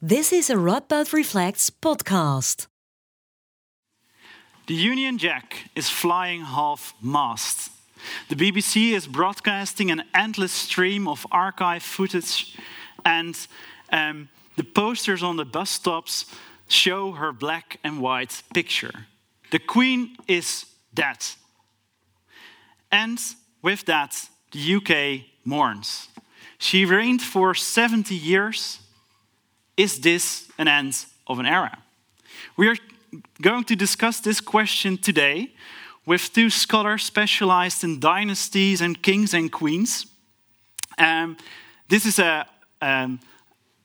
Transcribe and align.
This 0.00 0.32
is 0.32 0.48
a 0.48 0.54
Radboud 0.54 1.12
Reflects 1.12 1.70
podcast. 1.70 2.68
The 4.68 4.74
Union 4.74 5.18
Jack 5.18 5.70
is 5.74 5.90
flying 5.90 6.42
half 6.42 6.94
mast. 7.02 7.72
The 8.28 8.36
BBC 8.36 8.92
is 8.92 9.08
broadcasting 9.08 9.90
an 9.90 10.04
endless 10.14 10.52
stream 10.52 11.08
of 11.08 11.26
archive 11.32 11.82
footage, 11.82 12.56
and 13.04 13.36
um, 13.90 14.28
the 14.54 14.62
posters 14.62 15.24
on 15.24 15.36
the 15.36 15.44
bus 15.44 15.70
stops 15.70 16.26
show 16.68 17.10
her 17.10 17.32
black 17.32 17.80
and 17.82 18.00
white 18.00 18.44
picture. 18.54 19.08
The 19.50 19.58
Queen 19.58 20.16
is 20.28 20.64
dead. 20.94 21.26
And 22.92 23.18
with 23.62 23.84
that, 23.86 24.28
the 24.52 24.76
UK 24.76 25.26
mourns. 25.44 26.06
She 26.56 26.84
reigned 26.84 27.22
for 27.22 27.52
70 27.52 28.14
years 28.14 28.78
is 29.78 30.00
this 30.00 30.50
an 30.58 30.68
end 30.68 31.06
of 31.26 31.38
an 31.38 31.46
era? 31.46 31.78
We 32.56 32.68
are 32.68 32.76
going 33.40 33.64
to 33.64 33.76
discuss 33.76 34.20
this 34.20 34.40
question 34.40 34.98
today 34.98 35.54
with 36.04 36.32
two 36.32 36.50
scholars 36.50 37.04
specialized 37.04 37.84
in 37.84 38.00
dynasties 38.00 38.80
and 38.80 39.00
kings 39.00 39.32
and 39.32 39.50
queens. 39.50 40.06
Um, 40.98 41.36
this 41.88 42.04
is 42.04 42.18
a 42.18 42.46
um, 42.82 43.20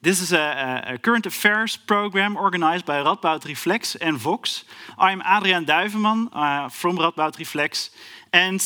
this 0.02 0.22
is 0.22 0.34
a, 0.34 0.84
a, 0.86 0.98
current 0.98 1.26
affairs 1.26 1.78
program 1.78 2.36
organized 2.36 2.86
by 2.86 3.02
Radboud 3.02 3.46
Reflects 3.46 3.96
and 3.96 4.18
Vox. 4.18 4.66
I'm 4.98 5.22
Adriaan 5.22 5.66
Duiveman 5.66 6.28
uh, 6.34 6.68
from 6.68 6.98
Radboud 6.98 7.40
Reflects, 7.40 7.90
and 8.34 8.62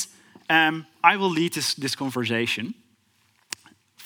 um, 0.49 0.88
I 1.04 1.16
will 1.16 1.30
lead 1.30 1.54
this, 1.54 1.76
this 1.76 1.96
conversation. 1.96 2.73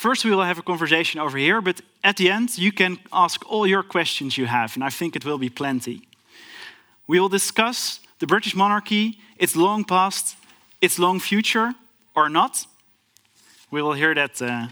First, 0.01 0.25
we 0.25 0.31
will 0.31 0.41
have 0.41 0.57
a 0.57 0.63
conversation 0.63 1.19
over 1.19 1.37
here, 1.37 1.61
but 1.61 1.79
at 2.03 2.17
the 2.17 2.31
end, 2.31 2.57
you 2.57 2.71
can 2.71 2.97
ask 3.13 3.45
all 3.47 3.67
your 3.67 3.83
questions 3.83 4.35
you 4.35 4.47
have, 4.47 4.75
and 4.75 4.83
I 4.83 4.89
think 4.89 5.15
it 5.15 5.23
will 5.23 5.37
be 5.37 5.49
plenty. 5.49 6.07
We 7.05 7.19
will 7.19 7.29
discuss 7.29 7.99
the 8.17 8.25
British 8.25 8.55
monarchy, 8.55 9.19
its 9.37 9.55
long 9.55 9.83
past, 9.83 10.37
its 10.81 10.97
long 10.97 11.19
future, 11.19 11.75
or 12.15 12.29
not. 12.29 12.65
We 13.69 13.83
will 13.83 13.93
hear 13.93 14.15
that, 14.15 14.41
uh, 14.41 14.69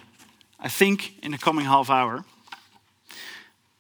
I 0.60 0.68
think, 0.68 1.14
in 1.22 1.32
the 1.32 1.38
coming 1.38 1.66
half 1.66 1.92
hour. 1.92 2.26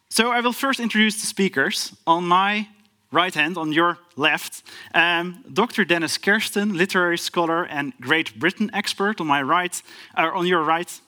So, 0.09 0.29
I 0.29 0.41
will 0.41 0.53
first 0.53 0.79
introduce 0.79 1.15
the 1.19 1.25
speakers. 1.25 1.95
On 2.05 2.27
my 2.27 2.67
right 3.11 3.33
hand, 3.33 3.57
on 3.57 3.73
your 3.73 3.97
left, 4.15 4.61
um, 4.93 5.43
Dr. 5.51 5.83
Dennis 5.83 6.19
Kersten, 6.19 6.77
literary 6.77 7.17
scholar 7.17 7.63
and 7.63 7.93
Great 7.99 8.37
Britain 8.37 8.69
expert. 8.71 9.19
On 9.19 9.25
my 9.25 9.41
right, 9.41 9.81
or 10.15 10.35
on 10.35 10.45
your 10.45 10.61
right, 10.61 10.91
uh, 10.91 10.93
uh, 10.93 11.07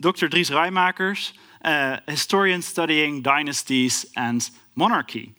Dr. 0.00 0.28
Dries 0.28 0.50
Raeymaekers, 0.50 1.32
uh, 1.64 1.98
historian 2.06 2.62
studying 2.62 3.22
dynasties 3.22 4.06
and 4.16 4.50
monarchy. 4.74 5.34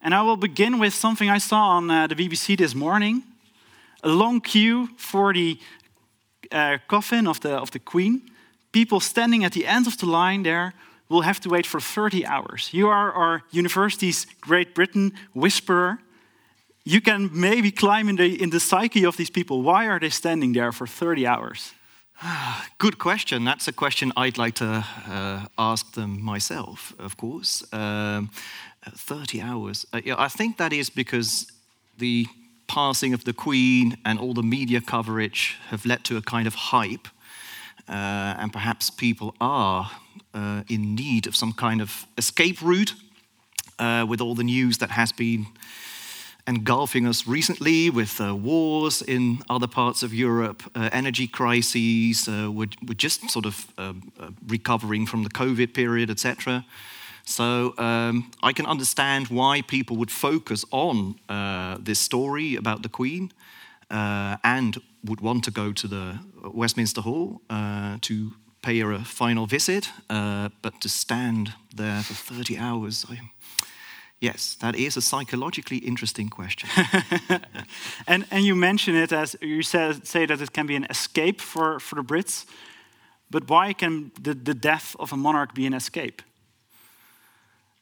And 0.00 0.14
I 0.14 0.22
will 0.22 0.36
begin 0.36 0.78
with 0.78 0.94
something 0.94 1.28
I 1.28 1.38
saw 1.38 1.76
on 1.76 1.90
uh, 1.90 2.06
the 2.06 2.14
BBC 2.14 2.56
this 2.56 2.74
morning 2.74 3.22
a 4.02 4.08
long 4.08 4.40
queue 4.40 4.88
for 4.96 5.32
the 5.32 5.58
uh, 6.52 6.78
coffin 6.86 7.26
of 7.26 7.40
the, 7.40 7.56
of 7.56 7.70
the 7.70 7.78
Queen. 7.78 8.30
People 8.70 9.00
standing 9.00 9.44
at 9.44 9.52
the 9.52 9.66
end 9.66 9.86
of 9.86 9.96
the 9.96 10.06
line 10.06 10.42
there 10.42 10.74
will 11.08 11.22
have 11.22 11.40
to 11.40 11.48
wait 11.48 11.66
for 11.66 11.80
30 11.80 12.26
hours. 12.26 12.70
You 12.72 12.88
are 12.88 13.12
our 13.12 13.42
university's 13.50 14.26
Great 14.40 14.74
Britain 14.74 15.12
whisperer. 15.32 15.98
You 16.84 17.00
can 17.00 17.30
maybe 17.32 17.70
climb 17.70 18.08
in 18.08 18.16
the, 18.16 18.42
in 18.42 18.50
the 18.50 18.60
psyche 18.60 19.06
of 19.06 19.16
these 19.16 19.30
people. 19.30 19.62
Why 19.62 19.86
are 19.86 19.98
they 19.98 20.10
standing 20.10 20.52
there 20.52 20.72
for 20.72 20.86
30 20.86 21.26
hours? 21.26 21.72
Good 22.78 22.98
question. 22.98 23.44
That's 23.44 23.68
a 23.68 23.72
question 23.72 24.12
I'd 24.16 24.38
like 24.38 24.54
to 24.56 24.84
uh, 25.08 25.46
ask 25.58 25.94
them 25.94 26.22
myself, 26.22 26.94
of 26.98 27.16
course. 27.16 27.64
Um, 27.72 28.30
30 28.86 29.40
hours. 29.40 29.86
Uh, 29.92 30.00
yeah, 30.04 30.14
I 30.18 30.28
think 30.28 30.56
that 30.58 30.72
is 30.72 30.90
because 30.90 31.50
the 31.98 32.26
passing 32.66 33.14
of 33.14 33.24
the 33.24 33.32
Queen 33.32 33.96
and 34.04 34.18
all 34.18 34.34
the 34.34 34.42
media 34.42 34.80
coverage 34.80 35.58
have 35.68 35.84
led 35.86 36.04
to 36.04 36.16
a 36.16 36.22
kind 36.22 36.46
of 36.46 36.54
hype. 36.54 37.08
Uh, 37.88 38.34
and 38.38 38.52
perhaps 38.52 38.90
people 38.90 39.34
are 39.40 39.90
uh, 40.32 40.62
in 40.68 40.94
need 40.94 41.26
of 41.26 41.36
some 41.36 41.52
kind 41.52 41.80
of 41.80 42.06
escape 42.16 42.62
route 42.62 42.94
uh, 43.78 44.06
with 44.08 44.20
all 44.20 44.34
the 44.34 44.44
news 44.44 44.78
that 44.78 44.90
has 44.90 45.12
been 45.12 45.46
engulfing 46.46 47.06
us 47.06 47.26
recently 47.26 47.88
with 47.90 48.20
uh, 48.20 48.34
wars 48.36 49.02
in 49.02 49.38
other 49.48 49.66
parts 49.66 50.02
of 50.02 50.12
Europe, 50.12 50.62
uh, 50.74 50.90
energy 50.92 51.26
crises. 51.26 52.28
Uh, 52.28 52.50
we're, 52.50 52.68
we're, 52.86 52.94
just 52.94 53.30
sort 53.30 53.46
of 53.46 53.66
um, 53.78 54.12
uh, 54.20 54.28
recovering 54.46 55.06
from 55.06 55.22
the 55.22 55.30
COVID 55.30 55.72
period, 55.72 56.10
etc. 56.10 56.64
So 57.24 57.74
um, 57.78 58.30
I 58.42 58.52
can 58.52 58.66
understand 58.66 59.28
why 59.28 59.62
people 59.62 59.96
would 59.96 60.10
focus 60.10 60.64
on 60.70 61.18
uh, 61.28 61.78
this 61.80 61.98
story 61.98 62.56
about 62.56 62.82
the 62.82 62.90
Queen 62.90 63.32
uh, 63.90 64.36
and 64.44 64.76
would 65.04 65.22
want 65.22 65.44
to 65.44 65.50
go 65.50 65.72
to 65.72 65.88
the 65.88 66.18
Westminster 66.42 67.00
Hall 67.00 67.40
to 68.00 68.32
pay 68.60 68.80
her 68.80 68.92
a 68.92 69.04
final 69.04 69.46
visit, 69.46 69.90
but 70.08 70.80
to 70.80 70.88
stand 70.88 71.54
there 71.74 72.02
for 72.02 72.14
30 72.14 72.58
hours. 72.58 73.06
I, 73.08 73.20
Yes, 74.24 74.56
that 74.60 74.74
is 74.74 74.96
a 74.96 75.02
psychologically 75.02 75.76
interesting 75.76 76.30
question. 76.30 76.70
and, 78.06 78.24
and 78.30 78.44
you 78.44 78.54
mention 78.54 78.96
it 78.96 79.12
as 79.12 79.36
you 79.42 79.62
said, 79.62 80.06
say 80.06 80.24
that 80.24 80.40
it 80.40 80.50
can 80.50 80.66
be 80.66 80.76
an 80.76 80.86
escape 80.88 81.42
for, 81.42 81.78
for 81.78 81.96
the 81.96 82.02
Brits, 82.02 82.46
but 83.30 83.50
why 83.50 83.74
can 83.74 84.12
the, 84.22 84.32
the 84.32 84.54
death 84.54 84.96
of 84.98 85.12
a 85.12 85.16
monarch 85.16 85.54
be 85.54 85.66
an 85.66 85.74
escape? 85.74 86.22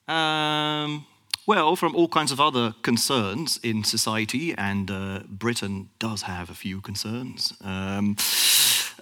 Um, 0.09 1.07
well, 1.47 1.77
from 1.77 1.95
all 1.95 2.09
kinds 2.09 2.33
of 2.33 2.41
other 2.41 2.75
concerns 2.83 3.61
in 3.63 3.85
society, 3.85 4.53
and 4.59 4.91
uh, 4.91 5.21
Britain 5.29 5.91
does 6.01 6.23
have 6.23 6.51
a 6.51 6.55
few 6.55 6.81
concerns. 6.81 7.53
Um, 7.61 8.17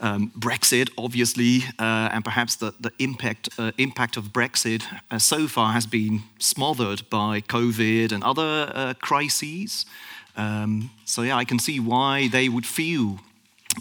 um, 0.00 0.32
Brexit, 0.38 0.90
obviously, 0.96 1.64
uh, 1.78 2.08
and 2.12 2.24
perhaps 2.24 2.56
the, 2.56 2.74
the 2.80 2.90
impact, 2.98 3.48
uh, 3.58 3.72
impact 3.76 4.16
of 4.16 4.32
Brexit 4.32 4.82
uh, 5.10 5.18
so 5.18 5.46
far 5.46 5.72
has 5.72 5.86
been 5.86 6.22
smothered 6.38 7.08
by 7.10 7.40
COVID 7.42 8.10
and 8.12 8.24
other 8.24 8.72
uh, 8.74 8.94
crises. 9.00 9.86
Um, 10.36 10.90
so, 11.04 11.22
yeah, 11.22 11.36
I 11.36 11.44
can 11.44 11.58
see 11.58 11.78
why 11.80 12.28
they 12.28 12.48
would 12.48 12.66
feel 12.66 13.20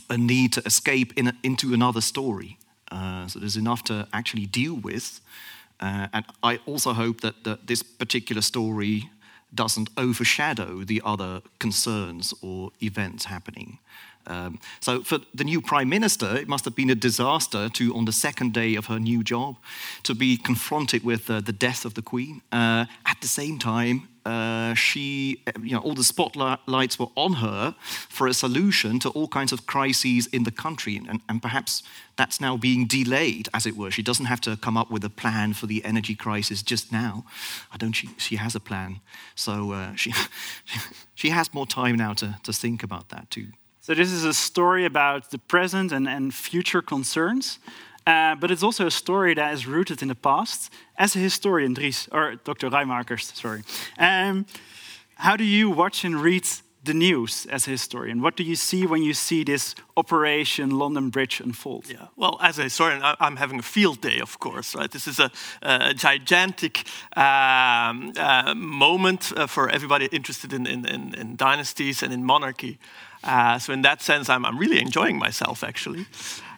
a 0.10 0.18
need 0.18 0.54
to 0.54 0.62
escape 0.66 1.14
in 1.18 1.28
a, 1.28 1.34
into 1.42 1.74
another 1.74 2.02
story. 2.02 2.58
Uh, 2.92 3.28
so, 3.28 3.40
there's 3.40 3.58
enough 3.58 3.84
to 3.86 4.08
actually 4.12 4.46
deal 4.46 4.76
with. 4.76 5.22
Uh, 5.80 6.08
and 6.12 6.26
I 6.44 6.60
also 6.66 6.92
hope 6.94 7.22
that 7.22 7.46
the, 7.46 7.60
this 7.64 7.82
particular 7.82 8.42
story 8.42 9.10
doesn't 9.56 9.90
overshadow 9.98 10.84
the 10.84 11.02
other 11.06 11.42
concerns 11.60 12.34
or 12.42 12.72
events 12.84 13.26
happening. 13.26 13.80
Um, 14.30 14.60
so 14.80 15.02
for 15.02 15.20
the 15.34 15.44
new 15.44 15.62
prime 15.62 15.90
minister, 15.90 16.38
it 16.38 16.48
must 16.48 16.66
have 16.66 16.76
been 16.76 16.90
a 16.90 16.96
disaster 16.96 17.68
to, 17.70 17.96
on 17.96 18.06
the 18.06 18.12
second 18.12 18.54
day 18.54 18.76
of 18.76 18.86
her 18.86 19.00
new 19.00 19.24
job, 19.24 19.58
to 20.04 20.14
be 20.14 20.38
confronted 20.38 21.04
with 21.04 21.30
uh, 21.30 21.42
the 21.42 21.52
death 21.52 21.84
of 21.84 21.96
the 21.96 22.02
queen. 22.02 22.42
Uh, 22.52 22.86
at 23.06 23.18
the 23.22 23.28
same 23.28 23.58
time, 23.58 24.08
uh, 24.26 24.74
she, 24.76 25.42
you 25.64 25.72
know, 25.72 25.80
all 25.80 25.96
the 25.96 26.04
spotlights 26.04 27.00
were 27.00 27.08
on 27.16 27.34
her 27.34 27.74
for 28.10 28.28
a 28.28 28.34
solution 28.34 29.00
to 29.00 29.10
all 29.10 29.28
kinds 29.28 29.52
of 29.52 29.66
crises 29.66 30.28
in 30.28 30.44
the 30.44 30.52
country, 30.52 30.98
and, 30.98 31.22
and 31.28 31.42
perhaps 31.42 31.82
that's 32.16 32.40
now 32.40 32.56
being 32.58 32.86
delayed, 32.86 33.50
as 33.54 33.66
it 33.66 33.76
were. 33.76 33.90
She 33.90 34.04
doesn't 34.04 34.26
have 34.26 34.42
to 34.42 34.58
come 34.58 34.78
up 34.78 34.92
with 34.92 35.04
a 35.04 35.10
plan 35.10 35.54
for 35.54 35.66
the 35.68 35.84
energy 35.84 36.16
crisis 36.16 36.62
just 36.62 36.92
now. 36.92 37.26
I 37.74 37.78
don't. 37.78 37.94
She, 37.94 38.10
she 38.18 38.36
has 38.36 38.54
a 38.56 38.60
plan, 38.60 39.00
so 39.36 39.72
uh, 39.72 39.96
she 39.96 40.14
she 41.16 41.30
has 41.30 41.54
more 41.54 41.66
time 41.66 41.96
now 41.96 42.14
to 42.14 42.38
to 42.44 42.54
think 42.54 42.84
about 42.84 43.10
that 43.10 43.32
too. 43.32 43.48
So 43.90 43.96
this 43.96 44.12
is 44.12 44.24
a 44.24 44.36
story 44.36 44.86
about 44.86 45.32
the 45.32 45.40
present 45.40 45.92
and, 45.92 46.08
and 46.08 46.32
future 46.32 46.80
concerns, 46.80 47.58
uh, 48.06 48.36
but 48.36 48.52
it's 48.52 48.62
also 48.62 48.86
a 48.86 48.92
story 48.92 49.34
that 49.34 49.52
is 49.52 49.66
rooted 49.66 50.04
in 50.04 50.10
the 50.10 50.16
past. 50.16 50.72
As 50.96 51.16
a 51.16 51.20
historian, 51.20 51.74
Dries, 51.74 52.08
or 52.12 52.36
Dr. 52.36 52.70
Raeymaekers, 52.70 53.36
sorry, 53.36 53.64
um, 53.98 54.46
how 55.16 55.36
do 55.36 55.44
you 55.44 55.72
watch 55.72 56.06
and 56.06 56.22
read 56.22 56.48
the 56.84 56.94
news 56.94 57.48
as 57.48 57.68
a 57.68 57.72
historian? 57.72 58.22
What 58.22 58.36
do 58.36 58.44
you 58.44 58.56
see 58.56 58.86
when 58.86 59.02
you 59.02 59.16
see 59.16 59.44
this 59.44 59.74
Operation 59.98 60.78
London 60.78 61.10
Bridge 61.10 61.42
unfold? 61.42 61.90
Yeah, 61.90 62.08
well, 62.16 62.38
as 62.42 62.60
a 62.60 62.64
historian, 62.64 63.02
I'm 63.04 63.38
having 63.38 63.58
a 63.58 63.64
field 63.64 64.02
day, 64.02 64.20
of 64.20 64.38
course, 64.38 64.76
right? 64.76 64.92
This 64.92 65.08
is 65.08 65.20
a, 65.20 65.32
a 65.64 65.96
gigantic 65.96 66.86
um, 67.18 68.14
uh, 68.18 68.54
moment 68.56 69.34
uh, 69.36 69.48
for 69.48 69.68
everybody 69.68 70.06
interested 70.12 70.54
in, 70.54 70.68
in, 70.68 70.86
in, 70.86 71.16
in, 71.16 71.36
dynasties 71.36 72.04
and 72.04 72.14
in 72.14 72.24
monarchy. 72.24 72.78
Uh, 73.24 73.60
so 73.60 73.74
in 73.74 73.82
that 73.82 74.02
sense, 74.02 74.30
I'm, 74.30 74.46
I'm 74.46 74.58
really 74.58 74.80
enjoying 74.80 75.18
myself 75.18 75.64
actually. 75.64 76.06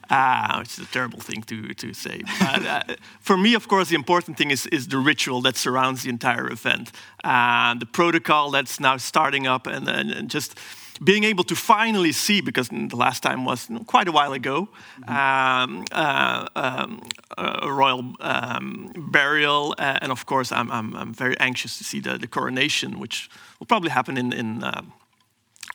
Uh, 0.10 0.58
which 0.60 0.78
is 0.78 0.80
a 0.80 0.92
terrible 0.92 1.22
thing 1.22 1.42
to, 1.42 1.74
to 1.74 1.94
say. 1.94 2.22
But, 2.38 2.66
uh, 2.66 2.84
for 3.22 3.38
me, 3.38 3.54
of 3.54 3.69
course, 3.69 3.88
the 3.88 3.96
important 3.96 4.38
thing 4.38 4.52
is, 4.52 4.68
is 4.68 4.90
the 4.90 4.98
ritual 4.98 5.40
that 5.44 5.56
surrounds 5.56 6.04
the 6.04 6.10
entire 6.10 6.52
event, 6.52 6.92
uh, 7.24 7.75
the 7.75 7.86
protocol 7.86 8.52
that's 8.52 8.78
now 8.81 8.98
starting 8.98 9.48
up, 9.48 9.68
and, 9.68 9.88
and, 9.88 10.12
and 10.12 10.30
just 10.30 10.60
being 11.02 11.24
able 11.24 11.46
to 11.46 11.56
finally 11.56 12.12
see, 12.12 12.42
because 12.42 12.68
the 12.68 12.96
last 12.96 13.24
time 13.24 13.46
was 13.46 13.69
quite 13.88 14.10
a 14.10 14.12
while 14.12 14.34
ago, 14.34 14.68
um, 15.08 15.86
uh, 15.94 16.46
um, 16.56 17.02
a 17.38 17.72
royal 17.72 18.13
um, 18.19 18.92
burial, 18.98 19.74
and 19.80 20.12
of 20.12 20.25
course, 20.25 20.52
I'm, 20.52 20.69
I'm, 20.72 20.94
I'm, 20.94 21.13
very 21.13 21.40
anxious 21.40 21.78
to 21.78 21.86
see 21.86 22.02
the, 22.02 22.18
the 22.18 22.28
coronation, 22.28 23.00
which 23.00 23.30
will 23.60 23.66
probably 23.66 23.90
happen 23.90 24.18
in, 24.18 24.34
in 24.34 24.63
uh, 24.63 24.81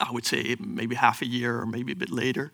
I 0.00 0.10
would 0.10 0.26
say, 0.26 0.56
maybe 0.58 0.94
half 0.94 1.22
a 1.22 1.26
year 1.26 1.58
or 1.60 1.66
maybe 1.66 1.92
a 1.92 1.96
bit 1.96 2.10
later. 2.10 2.52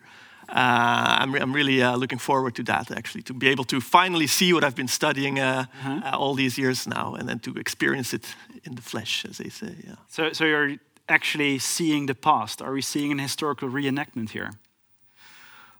Uh, 0.48 1.18
I'm, 1.20 1.32
re 1.32 1.40
I'm, 1.40 1.52
really 1.52 1.82
uh, 1.82 1.96
looking 1.96 2.18
forward 2.18 2.54
to 2.56 2.62
that, 2.64 2.90
actually, 2.90 3.22
to 3.22 3.34
be 3.34 3.48
able 3.48 3.64
to 3.64 3.80
finally 3.80 4.26
see 4.26 4.52
what 4.52 4.64
I've 4.64 4.74
been 4.74 4.88
studying 4.88 5.38
uh, 5.38 5.64
-huh. 5.84 6.12
all 6.12 6.36
these 6.36 6.60
years 6.60 6.86
now, 6.86 7.14
and 7.14 7.26
then 7.28 7.40
to 7.40 7.50
experience 7.58 8.16
it 8.16 8.36
in 8.62 8.74
the 8.74 8.82
flesh, 8.82 9.24
as 9.30 9.36
they 9.36 9.50
say. 9.50 9.74
Yeah. 9.84 9.96
So, 10.08 10.32
so 10.32 10.44
you're 10.44 10.78
actually 11.06 11.58
seeing 11.58 12.06
the 12.06 12.14
past? 12.14 12.62
Are 12.62 12.72
we 12.72 12.82
seeing 12.82 13.12
an 13.12 13.18
historical 13.18 13.68
reenactment 13.68 14.30
here? 14.30 14.50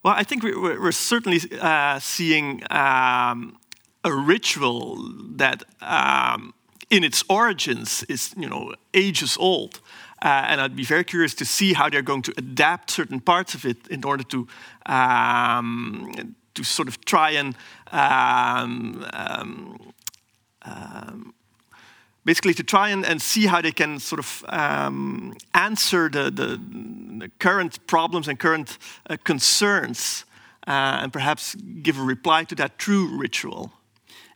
Well, 0.03 0.15
I 0.21 0.25
think 0.25 0.43
we're, 0.43 0.81
we're 0.81 0.93
certainly 0.93 1.41
uh, 1.61 1.99
seeing 2.01 2.63
um, 2.71 3.57
a 4.03 4.13
ritual 4.13 4.97
that, 5.37 5.63
um, 5.81 6.55
in 6.91 7.05
its 7.05 7.25
origins, 7.29 8.05
is 8.09 8.35
you 8.37 8.49
know 8.49 8.75
ages 8.93 9.37
old, 9.39 9.81
uh, 10.23 10.47
and 10.49 10.61
I'd 10.61 10.77
be 10.77 10.85
very 10.85 11.05
curious 11.05 11.35
to 11.35 11.45
see 11.45 11.73
how 11.73 11.91
they're 11.91 12.01
going 12.01 12.23
to 12.23 12.35
adapt 12.37 12.91
certain 12.91 13.21
parts 13.21 13.55
of 13.55 13.65
it 13.65 13.89
in 13.89 14.05
order 14.05 14.23
to 14.25 14.47
um, 14.87 16.35
to 16.55 16.65
sort 16.65 16.89
of 16.89 17.05
try 17.05 17.31
and 17.31 17.57
um, 17.91 19.05
um, 19.13 19.93
um, 20.63 21.35
basically 22.25 22.55
to 22.55 22.63
try 22.63 22.91
and, 22.91 23.05
and 23.05 23.21
see 23.21 23.47
how 23.47 23.61
they 23.61 23.73
can 23.73 23.99
sort 23.99 24.19
of 24.19 24.45
um, 24.49 25.37
answer 25.55 26.09
the, 26.09 26.31
the, 26.31 26.61
the, 27.19 27.31
current 27.39 27.85
problems 27.87 28.29
and 28.29 28.39
current 28.39 28.79
uh, 29.09 29.17
concerns 29.25 30.25
uh, 30.67 31.01
and 31.03 31.13
perhaps 31.13 31.55
give 31.83 31.99
a 31.99 32.03
reply 32.03 32.45
to 32.45 32.55
that 32.55 32.79
true 32.79 33.19
ritual. 33.19 33.73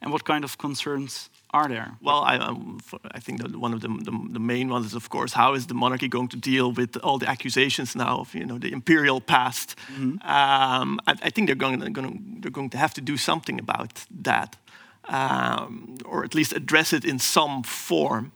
And 0.00 0.12
what 0.12 0.24
kind 0.24 0.44
of 0.44 0.58
concerns 0.58 1.30
are 1.56 1.68
there? 1.68 1.88
Well, 2.00 2.22
I, 2.32 2.34
um, 2.48 2.78
I 3.18 3.20
think 3.20 3.36
that 3.42 3.50
one 3.56 3.74
of 3.76 3.80
the, 3.80 3.88
the, 3.88 4.12
the, 4.36 4.44
main 4.52 4.68
ones 4.68 4.86
is, 4.86 4.94
of 4.94 5.08
course, 5.08 5.32
how 5.42 5.54
is 5.56 5.66
the 5.66 5.74
monarchy 5.74 6.08
going 6.08 6.28
to 6.28 6.36
deal 6.52 6.68
with 6.72 6.96
all 7.04 7.18
the 7.18 7.28
accusations 7.28 7.94
now 7.94 8.14
of 8.22 8.34
you 8.34 8.46
know 8.46 8.58
the 8.58 8.70
imperial 8.72 9.20
past? 9.20 9.68
Mm 9.88 9.96
-hmm. 9.96 10.12
um, 10.36 10.88
I, 11.10 11.12
I, 11.28 11.30
think 11.32 11.48
they're 11.48 11.64
going, 11.66 11.92
going, 11.92 12.14
they're 12.40 12.56
going 12.58 12.70
to 12.70 12.78
have 12.78 12.92
to 12.94 13.02
do 13.02 13.16
something 13.16 13.60
about 13.60 14.06
that 14.24 14.56
um, 15.08 15.96
or 16.04 16.24
at 16.24 16.34
least 16.34 16.52
address 16.52 16.92
it 16.92 17.04
in 17.04 17.18
some 17.18 17.62
form. 17.62 18.32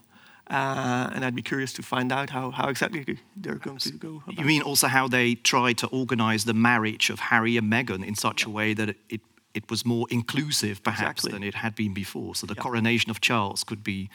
Uh, 0.49 1.11
and 1.15 1.25
I'd 1.25 1.37
be 1.37 1.43
curious 1.43 1.73
to 1.75 1.83
find 1.83 2.11
out 2.11 2.31
how, 2.31 2.51
how 2.51 2.69
exactly 2.69 3.19
they're 3.37 3.55
going 3.55 3.79
to 3.79 3.93
go. 3.93 4.23
you 4.27 4.45
mean 4.45 4.63
also 4.63 4.89
how 4.89 5.07
they 5.07 5.37
try 5.37 5.73
to 5.75 5.87
organize 5.89 6.45
the 6.45 6.55
marriage 6.55 7.09
of 7.09 7.21
Harry 7.21 7.57
and 7.57 7.73
Meghan 7.73 8.05
in 8.05 8.17
such 8.17 8.43
yeah. 8.43 8.49
a 8.49 8.53
way 8.53 8.75
that 8.75 8.89
it, 8.89 8.97
it, 9.09 9.21
it, 9.55 9.71
was 9.71 9.85
more 9.85 10.07
inclusive, 10.11 10.83
perhaps, 10.83 11.25
exactly. 11.25 11.33
than 11.33 11.43
it 11.43 11.55
had 11.55 11.75
been 11.75 11.95
before? 11.95 12.35
So 12.35 12.47
the 12.47 12.55
yeah. 12.55 12.63
coronation 12.63 13.11
of 13.11 13.21
Charles 13.21 13.65
could 13.65 13.83
be 13.83 14.11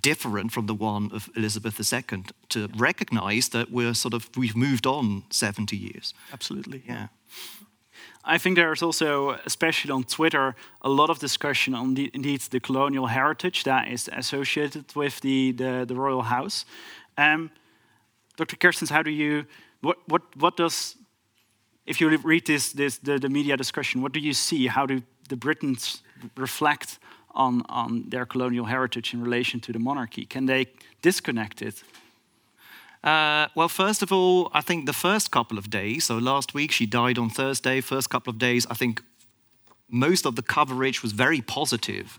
different 0.00 0.52
from 0.52 0.66
the 0.66 0.74
one 0.74 1.10
of 1.12 1.30
Elizabeth 1.36 1.80
II 1.80 2.24
to 2.50 2.68
recognize 2.76 3.48
that 3.50 3.70
we're 3.70 3.94
sort 3.94 4.14
of 4.14 4.30
we've 4.36 4.56
moved 4.56 4.86
on 4.86 5.24
70 5.30 5.76
years. 5.76 6.14
Absolutely. 6.32 6.82
Yeah. 6.86 7.08
I 8.28 8.38
think 8.38 8.56
there's 8.56 8.82
also, 8.82 9.38
especially 9.46 9.92
on 9.92 10.02
Twitter, 10.02 10.56
a 10.82 10.88
lot 10.88 11.10
of 11.10 11.20
discussion 11.20 11.74
on 11.74 11.94
the, 11.94 12.10
indeed 12.12 12.40
the 12.50 12.58
colonial 12.58 13.06
heritage 13.06 13.62
that 13.64 13.88
is 13.88 14.10
associated 14.12 14.96
with 14.96 15.20
the, 15.20 15.52
the, 15.52 15.84
the 15.86 15.94
royal 15.94 16.22
house. 16.22 16.64
Um, 17.16 17.50
Dr. 18.36 18.56
Kerstens, 18.56 18.90
how 18.90 19.02
do 19.02 19.12
you, 19.12 19.46
what, 19.80 19.98
what, 20.08 20.22
what 20.36 20.56
does, 20.56 20.96
if 21.86 22.00
you 22.00 22.08
read 22.18 22.46
this, 22.46 22.72
this 22.72 22.98
the, 22.98 23.18
the 23.18 23.28
media 23.28 23.56
discussion, 23.56 24.02
what 24.02 24.12
do 24.12 24.20
you 24.20 24.32
see? 24.32 24.66
How 24.66 24.86
do 24.86 25.02
the 25.28 25.36
Britons 25.36 26.02
reflect 26.36 26.98
on, 27.34 27.62
on 27.68 28.08
their 28.08 28.26
colonial 28.26 28.66
heritage 28.66 29.14
in 29.14 29.22
relation 29.22 29.60
to 29.60 29.72
the 29.72 29.78
monarchy? 29.78 30.24
Can 30.24 30.46
they 30.46 30.66
disconnect 31.02 31.62
it 31.62 31.82
uh, 33.06 33.46
well, 33.54 33.68
first 33.68 34.02
of 34.02 34.10
all, 34.10 34.50
I 34.52 34.60
think 34.60 34.86
the 34.86 34.92
first 34.92 35.30
couple 35.30 35.58
of 35.58 35.70
days, 35.70 36.04
so 36.04 36.18
last 36.18 36.54
week 36.54 36.72
she 36.72 36.86
died 36.86 37.18
on 37.18 37.30
Thursday, 37.30 37.80
first 37.80 38.10
couple 38.10 38.32
of 38.32 38.38
days, 38.38 38.66
I 38.68 38.74
think 38.74 39.00
most 39.88 40.26
of 40.26 40.34
the 40.34 40.42
coverage 40.42 41.04
was 41.04 41.12
very 41.12 41.40
positive. 41.40 42.18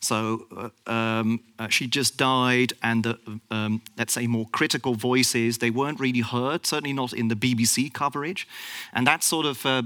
So 0.00 0.46
uh, 0.56 0.90
um, 0.90 1.40
uh, 1.58 1.68
she 1.68 1.86
just 1.86 2.16
died, 2.16 2.72
and 2.82 3.04
the, 3.04 3.18
um, 3.50 3.82
let's 3.96 4.12
say 4.12 4.26
more 4.26 4.46
critical 4.52 4.94
voices 4.94 5.58
they 5.58 5.70
weren't 5.70 6.00
really 6.00 6.20
heard. 6.20 6.66
Certainly 6.66 6.92
not 6.92 7.12
in 7.12 7.28
the 7.28 7.36
BBC 7.36 7.92
coverage, 7.92 8.46
and 8.92 9.06
that 9.06 9.22
sort 9.22 9.46
of 9.46 9.64
uh, 9.64 9.82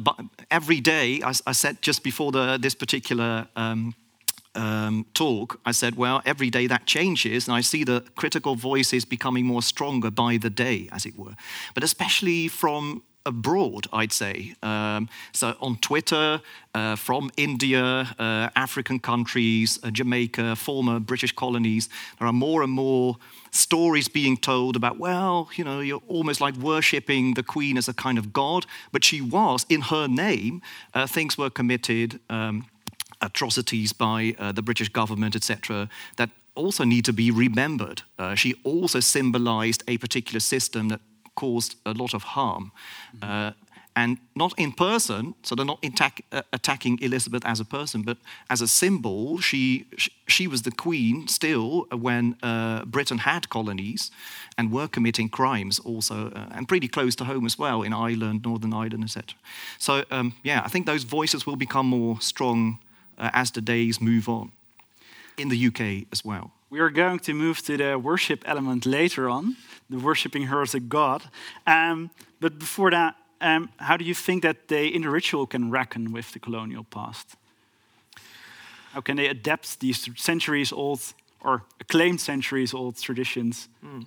every 0.51 0.81
day. 0.81 1.21
I, 1.23 1.33
I, 1.47 1.53
said 1.53 1.83
just 1.83 2.03
before 2.03 2.33
the, 2.33 2.59
this 2.61 2.75
particular 2.75 3.49
um, 3.57 3.95
um, 4.55 5.07
talk, 5.15 5.61
I 5.65 5.73
said, 5.73 5.97
well, 5.97 6.23
every 6.25 6.51
day 6.51 6.67
that 6.67 6.87
changes, 6.87 7.47
and 7.47 7.57
I 7.57 7.61
see 7.61 7.85
the 7.85 8.05
critical 8.17 8.57
voices 8.57 9.05
becoming 9.05 9.45
more 9.47 9.63
stronger 9.63 10.11
by 10.11 10.37
the 10.37 10.51
day, 10.51 10.89
as 10.93 11.07
it 11.07 11.17
were. 11.19 11.37
But 11.75 11.85
especially 11.85 12.49
from 12.49 13.03
abroad, 13.27 13.87
I'd 13.93 14.13
say. 14.13 14.55
Um, 14.63 15.09
so 15.33 15.55
on 15.61 15.77
Twitter, 15.77 16.41
uh, 16.75 16.97
from 16.97 17.31
India, 17.37 18.09
uh, 18.19 18.49
African 18.57 18.99
countries, 18.99 19.79
uh, 19.83 19.91
Jamaica, 19.91 20.57
former 20.57 21.01
British 21.01 21.33
colonies, 21.33 21.89
there 22.19 22.27
are 22.27 22.33
more 22.33 22.63
and 22.63 22.73
more 22.73 23.17
stories 23.51 24.09
being 24.09 24.37
told 24.37 24.77
about, 24.77 24.99
well, 24.99 25.51
you 25.57 25.65
know, 25.65 25.81
you're 25.81 26.03
almost 26.09 26.41
like 26.41 26.57
worshipping 26.57 27.35
the 27.35 27.43
Queen 27.43 27.77
as 27.77 27.89
a 27.89 27.95
kind 27.95 28.19
of 28.19 28.33
god, 28.33 28.67
but 28.93 29.05
she 29.05 29.21
was, 29.21 29.67
in 29.69 29.83
her 29.83 30.07
name, 30.07 30.63
uh, 30.95 31.07
things 31.07 31.37
were 31.37 31.51
committed. 31.51 32.21
Um, 32.29 32.67
atrocities 33.23 33.93
by 33.93 34.35
uh, 34.39 34.51
the 34.51 34.63
British 34.63 34.89
government, 34.89 35.37
etc., 35.37 35.91
that 36.17 36.31
also 36.55 36.85
need 36.85 37.05
to 37.05 37.13
be 37.13 37.31
remembered. 37.31 38.03
Uh, 38.19 38.35
she 38.35 38.55
also 38.65 39.01
symbolized 39.01 39.83
a 39.87 39.99
particular 39.99 40.41
system 40.41 40.89
that 40.89 41.01
caused 41.41 41.73
a 41.85 41.93
lot 42.03 42.15
of 42.15 42.23
harm. 42.23 42.71
Mm-hmm. 43.17 43.59
and 43.97 44.19
not 44.35 44.53
in 44.57 44.73
person, 44.73 45.35
so 45.43 45.55
they're 45.55 45.73
not 45.75 45.85
attack, 45.85 46.15
uh, 46.31 46.43
attacking 46.53 46.95
Elizabeth 47.03 47.45
as 47.45 47.61
a 47.61 47.65
person, 47.65 48.03
but 48.03 48.17
as 48.49 48.61
a 48.63 48.69
symbol. 48.69 49.41
She, 49.41 49.85
she 50.29 50.47
was 50.47 50.63
the 50.63 50.71
queen 50.71 51.29
still 51.29 51.87
when 52.09 52.37
uh, 52.43 52.85
Britain 52.85 53.19
had 53.19 53.49
colonies 53.49 54.11
and 54.57 54.71
were 54.71 54.89
committing 54.89 55.29
crimes 55.29 55.81
also, 55.81 56.17
and 56.55 56.69
pretty 56.69 56.89
close 56.89 57.17
to 57.17 57.25
home 57.25 57.47
as 57.47 57.59
well 57.59 57.83
in 57.83 57.93
Ireland, 57.93 58.45
Northern 58.45 58.73
Ireland, 58.73 59.05
etc. 59.05 59.25
So, 59.79 59.93
um, 60.11 60.33
yeah, 60.45 60.63
I 60.67 60.69
think 60.69 60.87
those 60.87 61.05
voices 61.19 61.45
will 61.47 61.57
become 61.57 61.87
more 61.87 62.21
strong 62.21 62.79
uh, 63.19 63.31
as 63.33 63.51
the 63.51 63.61
days 63.61 64.01
move 64.01 64.29
on 64.29 64.53
in 65.37 65.49
the 65.49 65.67
UK 65.69 66.07
as 66.13 66.25
well. 66.25 66.51
We 66.71 66.79
are 66.79 66.91
going 66.91 67.19
to 67.21 67.35
move 67.35 67.63
to 67.63 67.77
the 67.77 67.99
worship 67.99 68.45
element 68.47 68.87
later 68.87 69.29
on, 69.29 69.57
the 69.89 69.99
worshiping 69.99 70.45
her 70.45 70.63
as 70.63 70.73
a 70.73 70.81
god. 70.81 71.23
Um, 71.67 72.11
but 72.39 72.61
before 72.61 72.93
that, 72.93 73.17
um, 73.41 73.71
how 73.79 73.97
do 73.97 74.05
you 74.05 74.15
think 74.15 74.43
that 74.45 74.69
they, 74.69 74.87
in 74.87 75.03
the 75.03 75.11
ritual, 75.11 75.47
can 75.47 75.73
reckon 75.73 76.13
with 76.13 76.31
the 76.33 76.39
colonial 76.39 76.85
past? 76.85 77.37
How 78.93 79.01
can 79.01 79.17
they 79.17 79.27
adapt 79.27 79.81
these 79.81 80.09
centuries 80.17 80.73
old 80.73 81.01
or 81.41 81.63
acclaimed 81.81 82.21
centuries 82.21 82.73
old 82.73 82.97
traditions? 82.99 83.69
Mm. 83.85 84.07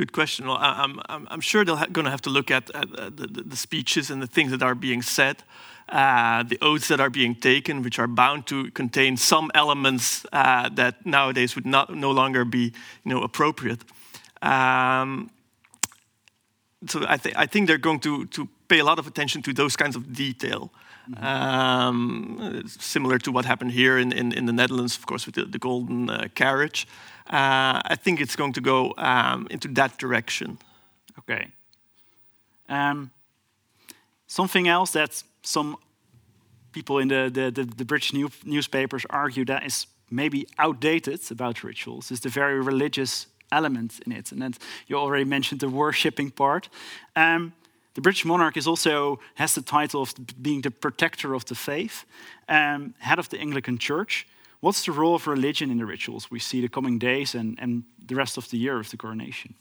Good 0.00 0.12
question. 0.12 0.46
Well, 0.46 0.56
I'm, 0.58 0.98
I'm, 1.10 1.28
I'm 1.30 1.42
sure 1.42 1.62
they're 1.62 1.76
going 1.92 2.06
to 2.06 2.10
have 2.10 2.22
to 2.22 2.30
look 2.30 2.50
at, 2.50 2.74
at 2.74 2.90
the, 3.18 3.44
the, 3.44 3.54
speeches 3.54 4.10
and 4.10 4.22
the 4.22 4.26
things 4.26 4.50
that 4.50 4.62
are 4.62 4.74
being 4.74 5.02
said 5.02 5.42
uh, 5.90 6.42
the 6.42 6.58
oaths 6.62 6.88
that 6.88 7.00
are 7.00 7.10
being 7.10 7.34
taken, 7.34 7.82
which 7.82 7.98
are 7.98 8.06
bound 8.06 8.46
to 8.46 8.70
contain 8.70 9.18
some 9.18 9.50
elements 9.54 10.24
uh, 10.32 10.70
that 10.70 11.04
nowadays 11.04 11.54
would 11.54 11.66
not, 11.66 11.94
no 11.94 12.12
longer 12.12 12.46
be 12.46 12.72
you 13.04 13.12
know, 13.12 13.20
appropriate. 13.20 13.80
Um, 14.40 15.28
so 16.86 17.04
I, 17.06 17.18
th 17.18 17.34
I, 17.36 17.46
think 17.46 17.66
they're 17.66 17.86
going 17.88 18.00
to, 18.00 18.24
to 18.24 18.48
pay 18.68 18.78
a 18.78 18.84
lot 18.84 18.98
of 18.98 19.06
attention 19.06 19.42
to 19.42 19.52
those 19.52 19.76
kinds 19.76 19.96
of 19.96 20.02
detail. 20.16 20.70
Mm 21.08 21.14
-hmm. 21.14 21.88
um, 21.88 22.62
similar 22.78 23.18
to 23.18 23.32
what 23.32 23.44
happened 23.44 23.72
here 23.74 24.00
in, 24.00 24.12
in, 24.12 24.32
in, 24.32 24.46
the 24.46 24.52
Netherlands, 24.52 24.98
of 24.98 25.04
course, 25.04 25.24
with 25.26 25.34
the, 25.34 25.50
the 25.50 25.58
golden 25.58 26.10
uh, 26.10 26.16
carriage. 26.32 26.86
Uh, 27.30 27.80
I 27.84 27.96
think 27.96 28.20
it's 28.20 28.34
going 28.34 28.52
to 28.54 28.60
go 28.60 28.92
um, 28.98 29.46
into 29.50 29.68
that 29.68 29.98
direction. 29.98 30.58
Okay. 31.18 31.46
Um, 32.68 33.10
something 34.26 34.66
else 34.66 34.90
that 34.92 35.22
some 35.42 35.76
people 36.72 36.98
in 36.98 37.08
the, 37.08 37.30
the, 37.76 37.84
British 37.84 38.12
new, 38.12 38.30
newspapers 38.44 39.06
argue 39.10 39.44
that 39.44 39.64
is 39.64 39.86
maybe 40.10 40.46
outdated 40.58 41.20
about 41.30 41.62
rituals 41.62 42.10
is 42.10 42.20
the 42.20 42.28
very 42.28 42.60
religious 42.60 43.26
element 43.52 44.00
in 44.06 44.12
it. 44.12 44.32
And 44.32 44.42
then 44.42 44.54
you 44.88 44.96
already 44.96 45.24
mentioned 45.24 45.60
the 45.60 45.68
worshipping 45.68 46.30
part. 46.30 46.68
Um, 47.14 47.52
the 47.94 48.00
British 48.00 48.24
monarch 48.24 48.56
is 48.56 48.66
also 48.66 49.20
has 49.34 49.54
the 49.54 49.62
title 49.62 50.02
of 50.02 50.14
being 50.40 50.62
the 50.62 50.70
protector 50.70 51.34
of 51.34 51.44
the 51.44 51.54
faith, 51.54 52.04
head 52.48 53.18
of 53.18 53.28
the 53.28 53.38
Anglican 53.38 53.78
Church. 53.78 54.26
What's 54.60 54.84
the 54.84 54.92
role 54.92 55.14
of 55.14 55.26
religion 55.26 55.70
in 55.70 55.78
the 55.78 55.86
rituals 55.86 56.30
we 56.30 56.38
see 56.38 56.60
the 56.60 56.68
coming 56.68 56.98
days 56.98 57.34
and, 57.34 57.58
and 57.60 57.84
the 58.06 58.14
rest 58.14 58.36
of 58.36 58.48
the 58.50 58.58
year 58.58 58.78
of 58.78 58.90
the 58.90 58.96
coronation? 58.96 59.54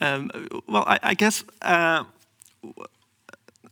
Um, 0.00 0.30
well, 0.66 0.84
I, 0.86 0.98
I 1.02 1.14
guess 1.14 1.44
uh, 1.62 2.04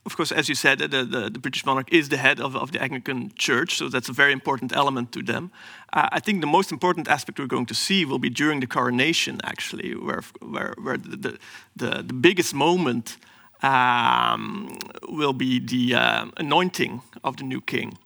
of 0.07 0.17
course, 0.17 0.33
as 0.33 0.49
you 0.49 0.55
said, 0.55 0.79
the, 0.79 0.89
the, 0.89 1.31
the, 1.31 1.39
British 1.39 1.65
monarch 1.67 1.93
is 1.93 2.09
the 2.09 2.17
head 2.17 2.41
of, 2.41 2.57
of, 2.57 2.73
the 2.73 2.83
Anglican 2.83 3.33
Church, 3.37 3.77
so 3.77 3.89
that's 3.89 4.09
a 4.09 4.13
very 4.13 4.33
important 4.33 4.75
element 4.75 5.13
to 5.13 5.23
them. 5.23 5.51
Uh, 5.93 6.09
I 6.11 6.21
think 6.21 6.41
the 6.41 6.47
most 6.47 6.73
important 6.73 7.07
aspect 7.09 7.39
we're 7.39 7.47
going 7.47 7.67
to 7.67 7.75
see 7.75 8.05
will 8.05 8.19
be 8.19 8.31
during 8.31 8.61
the 8.61 8.67
coronation, 8.67 9.41
actually, 9.45 9.95
where, 9.95 10.23
where, 10.41 10.75
where 10.83 10.97
the, 10.97 11.39
the, 11.77 12.03
the, 12.03 12.15
biggest 12.15 12.55
moment 12.55 13.19
um, 13.63 14.79
will 15.09 15.35
be 15.35 15.61
the 15.61 15.95
uh, 15.95 16.27
anointing 16.39 17.03
of 17.23 17.37
the 17.37 17.45
new 17.45 17.61
king. 17.61 17.99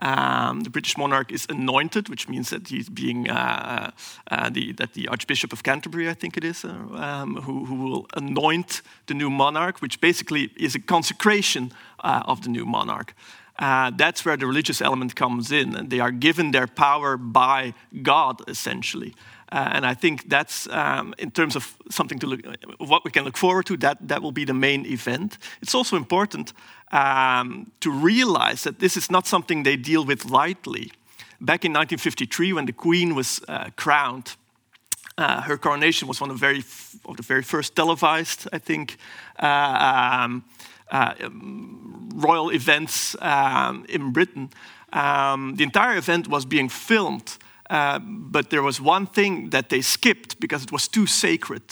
Um, 0.00 0.60
the 0.60 0.70
British 0.70 0.96
monarch 0.96 1.30
is 1.30 1.46
anointed, 1.50 2.08
which 2.08 2.28
means 2.28 2.48
that 2.50 2.68
he's 2.68 2.88
being 2.88 3.28
uh, 3.28 3.90
uh, 4.30 4.48
the, 4.48 4.72
that 4.72 4.94
the 4.94 5.08
Archbishop 5.08 5.52
of 5.52 5.62
Canterbury, 5.62 6.08
I 6.08 6.14
think 6.14 6.36
it 6.36 6.44
is, 6.44 6.64
uh, 6.64 6.68
um, 6.68 7.36
who, 7.36 7.66
who, 7.66 7.74
will 7.74 8.06
anoint 8.16 8.82
the 9.06 9.14
new 9.14 9.28
monarch, 9.28 9.82
which 9.82 10.00
basically 10.00 10.50
is 10.56 10.74
a 10.74 10.80
consecration 10.80 11.72
uh, 12.02 12.22
of 12.24 12.42
the 12.42 12.48
new 12.48 12.64
monarch. 12.64 13.14
Uh, 13.60 13.90
that's 13.94 14.24
where 14.24 14.38
the 14.38 14.46
religious 14.46 14.80
element 14.80 15.14
comes 15.14 15.52
in, 15.52 15.76
and 15.76 15.90
they 15.90 16.00
are 16.00 16.10
given 16.10 16.50
their 16.50 16.66
power 16.66 17.18
by 17.18 17.74
God, 18.02 18.40
essentially. 18.48 19.14
Uh, 19.52 19.68
and 19.72 19.84
I 19.84 19.94
think 19.94 20.28
that's, 20.30 20.66
um, 20.68 21.14
in 21.18 21.30
terms 21.30 21.56
of 21.56 21.76
something 21.90 22.18
to 22.20 22.26
look, 22.26 22.40
what 22.78 23.04
we 23.04 23.10
can 23.10 23.24
look 23.24 23.36
forward 23.36 23.66
to, 23.66 23.76
that, 23.78 23.98
that 24.08 24.22
will 24.22 24.32
be 24.32 24.44
the 24.44 24.54
main 24.54 24.86
event. 24.86 25.38
It's 25.60 25.74
also 25.74 25.96
important 25.96 26.54
um, 26.92 27.70
to 27.80 27.90
realize 27.90 28.62
that 28.62 28.78
this 28.78 28.96
is 28.96 29.10
not 29.10 29.26
something 29.26 29.64
they 29.64 29.76
deal 29.76 30.04
with 30.04 30.24
lightly. 30.24 30.92
Back 31.40 31.64
in 31.64 31.72
1953, 31.72 32.52
when 32.52 32.66
the 32.66 32.72
Queen 32.72 33.14
was 33.14 33.40
uh, 33.48 33.70
crowned, 33.76 34.36
uh, 35.18 35.42
her 35.42 35.58
coronation 35.58 36.08
was 36.08 36.20
one 36.20 36.30
of, 36.30 36.38
very 36.38 36.62
of 37.04 37.16
the 37.16 37.22
very 37.22 37.42
first 37.42 37.74
televised, 37.74 38.48
I 38.52 38.58
think, 38.58 38.96
uh, 39.38 40.22
um, 40.24 40.44
royal 42.14 42.50
events 42.50 43.16
um, 43.20 43.84
in 43.88 44.12
Britain. 44.12 44.50
Um, 44.92 45.56
the 45.56 45.64
entire 45.64 45.96
event 45.96 46.28
was 46.28 46.44
being 46.44 46.68
filmed 46.68 47.38
uh, 47.70 48.00
but 48.02 48.50
there 48.50 48.62
was 48.62 48.80
one 48.80 49.06
thing 49.06 49.50
that 49.50 49.68
they 49.68 49.80
skipped 49.80 50.40
because 50.40 50.64
it 50.64 50.72
was 50.72 50.88
too 50.88 51.06
sacred, 51.06 51.62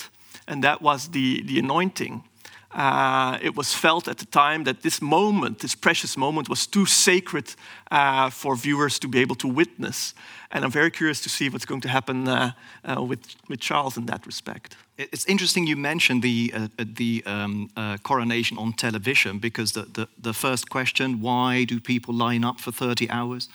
and 0.46 0.62
that 0.62 0.80
was 0.80 1.08
the, 1.08 1.42
the 1.42 1.58
anointing. 1.58 2.22
Uh, 2.70 3.36
it 3.42 3.56
was 3.56 3.74
felt 3.74 4.06
at 4.06 4.18
the 4.18 4.26
time 4.26 4.62
that 4.62 4.82
this 4.82 5.02
moment, 5.02 5.58
this 5.58 5.74
precious 5.74 6.16
moment, 6.16 6.48
was 6.48 6.66
too 6.66 6.86
sacred 6.86 7.52
uh, 7.90 8.30
for 8.30 8.54
viewers 8.54 8.98
to 9.00 9.08
be 9.08 9.18
able 9.18 9.34
to 9.34 9.48
witness. 9.48 10.14
And 10.50 10.64
I'm 10.64 10.70
very 10.70 10.90
curious 10.90 11.20
to 11.22 11.28
see 11.28 11.50
what's 11.50 11.66
going 11.66 11.82
to 11.82 11.88
happen 11.88 12.26
uh, 12.26 12.52
uh, 12.84 13.02
with, 13.02 13.36
with 13.48 13.60
Charles 13.60 13.98
in 13.98 14.06
that 14.06 14.24
respect. 14.26 14.76
It's 14.96 15.26
interesting 15.26 15.66
you 15.66 15.76
mentioned 15.76 16.22
the, 16.22 16.52
uh, 16.54 16.68
uh, 16.78 16.84
the 16.96 17.22
um, 17.26 17.70
uh, 17.76 17.98
coronation 17.98 18.58
on 18.58 18.72
television 18.72 19.38
because 19.38 19.72
the, 19.72 19.82
the, 19.82 20.08
the, 20.18 20.32
first 20.32 20.70
question, 20.70 21.20
why 21.20 21.64
do 21.64 21.78
people 21.78 22.14
line 22.14 22.44
up 22.44 22.58
for 22.58 22.72
30 22.72 23.08
hours 23.10 23.48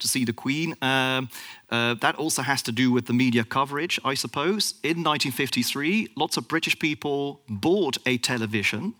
to 0.00 0.08
see 0.08 0.24
the 0.24 0.32
Queen? 0.32 0.74
Um, 0.82 1.28
uh, 1.70 1.94
that 2.00 2.16
also 2.16 2.42
has 2.42 2.62
to 2.62 2.72
do 2.72 2.90
with 2.90 3.06
the 3.06 3.12
media 3.12 3.44
coverage, 3.44 4.00
I 4.04 4.14
suppose. 4.14 4.74
In 4.82 5.04
1953, 5.04 6.08
lots 6.16 6.36
of 6.36 6.48
British 6.48 6.78
people 6.78 7.42
bought 7.48 7.98
a 8.06 8.18
television 8.18 8.94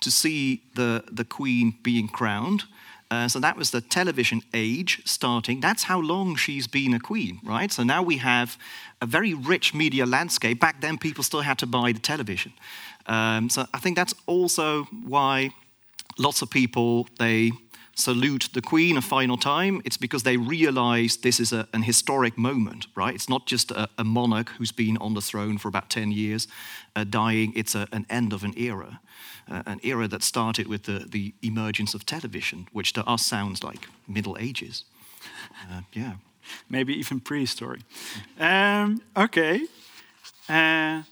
to 0.00 0.10
see 0.10 0.62
the, 0.74 1.04
the 1.12 1.24
Queen 1.24 1.74
being 1.82 2.08
crowned. 2.08 2.64
Uh, 3.10 3.28
so 3.28 3.38
that 3.38 3.56
was 3.56 3.70
the 3.70 3.80
television 3.80 4.42
age 4.52 5.00
starting. 5.04 5.60
That's 5.60 5.84
how 5.84 6.00
long 6.00 6.36
she's 6.36 6.66
been 6.66 6.92
a 6.92 7.00
queen, 7.00 7.40
right? 7.44 7.70
So 7.70 7.84
now 7.84 8.02
we 8.02 8.16
have 8.18 8.58
a 9.00 9.06
very 9.06 9.32
rich 9.32 9.74
media 9.74 10.06
landscape. 10.06 10.58
Back 10.58 10.80
then, 10.80 10.98
people 10.98 11.22
still 11.22 11.42
had 11.42 11.58
to 11.58 11.66
buy 11.66 11.92
the 11.92 12.00
television. 12.00 12.52
Um, 13.06 13.48
so 13.48 13.66
I 13.72 13.78
think 13.78 13.96
that's 13.96 14.14
also 14.26 14.84
why 15.04 15.50
lots 16.18 16.42
of 16.42 16.50
people 16.50 17.06
they 17.18 17.52
salute 17.96 18.48
the 18.52 18.62
queen 18.62 18.96
a 18.96 19.02
final 19.02 19.36
time. 19.36 19.82
It's 19.84 19.96
because 19.96 20.22
they 20.22 20.36
realize 20.36 21.16
this 21.16 21.40
is 21.40 21.52
a, 21.52 21.66
an 21.72 21.82
historic 21.82 22.38
moment, 22.38 22.86
right? 22.94 23.14
It's 23.14 23.28
not 23.28 23.46
just 23.46 23.70
a, 23.72 23.88
a, 23.98 24.04
monarch 24.04 24.50
who's 24.58 24.72
been 24.72 24.96
on 24.98 25.14
the 25.14 25.20
throne 25.20 25.58
for 25.58 25.68
about 25.68 25.90
10 25.90 26.12
years 26.12 26.46
uh, 26.94 27.04
dying, 27.04 27.52
it's 27.56 27.74
a, 27.74 27.88
an 27.92 28.06
end 28.08 28.32
of 28.32 28.44
an 28.44 28.54
era 28.56 29.00
uh, 29.50 29.62
an 29.66 29.80
era 29.82 30.08
that 30.08 30.22
started 30.22 30.66
with 30.66 30.84
the, 30.84 31.06
the 31.08 31.34
emergence 31.42 31.94
of 31.94 32.04
television, 32.04 32.66
which 32.72 32.92
to 32.94 33.04
us 33.06 33.24
sounds 33.24 33.62
like 33.62 33.88
Middle 34.08 34.36
Ages. 34.38 34.84
Uh, 35.70 35.82
yeah. 35.92 36.14
Maybe 36.68 36.94
even 36.94 37.20
prehistory. 37.20 37.82
Um, 38.38 39.02
okay. 39.16 39.62
Uh, 40.48 41.02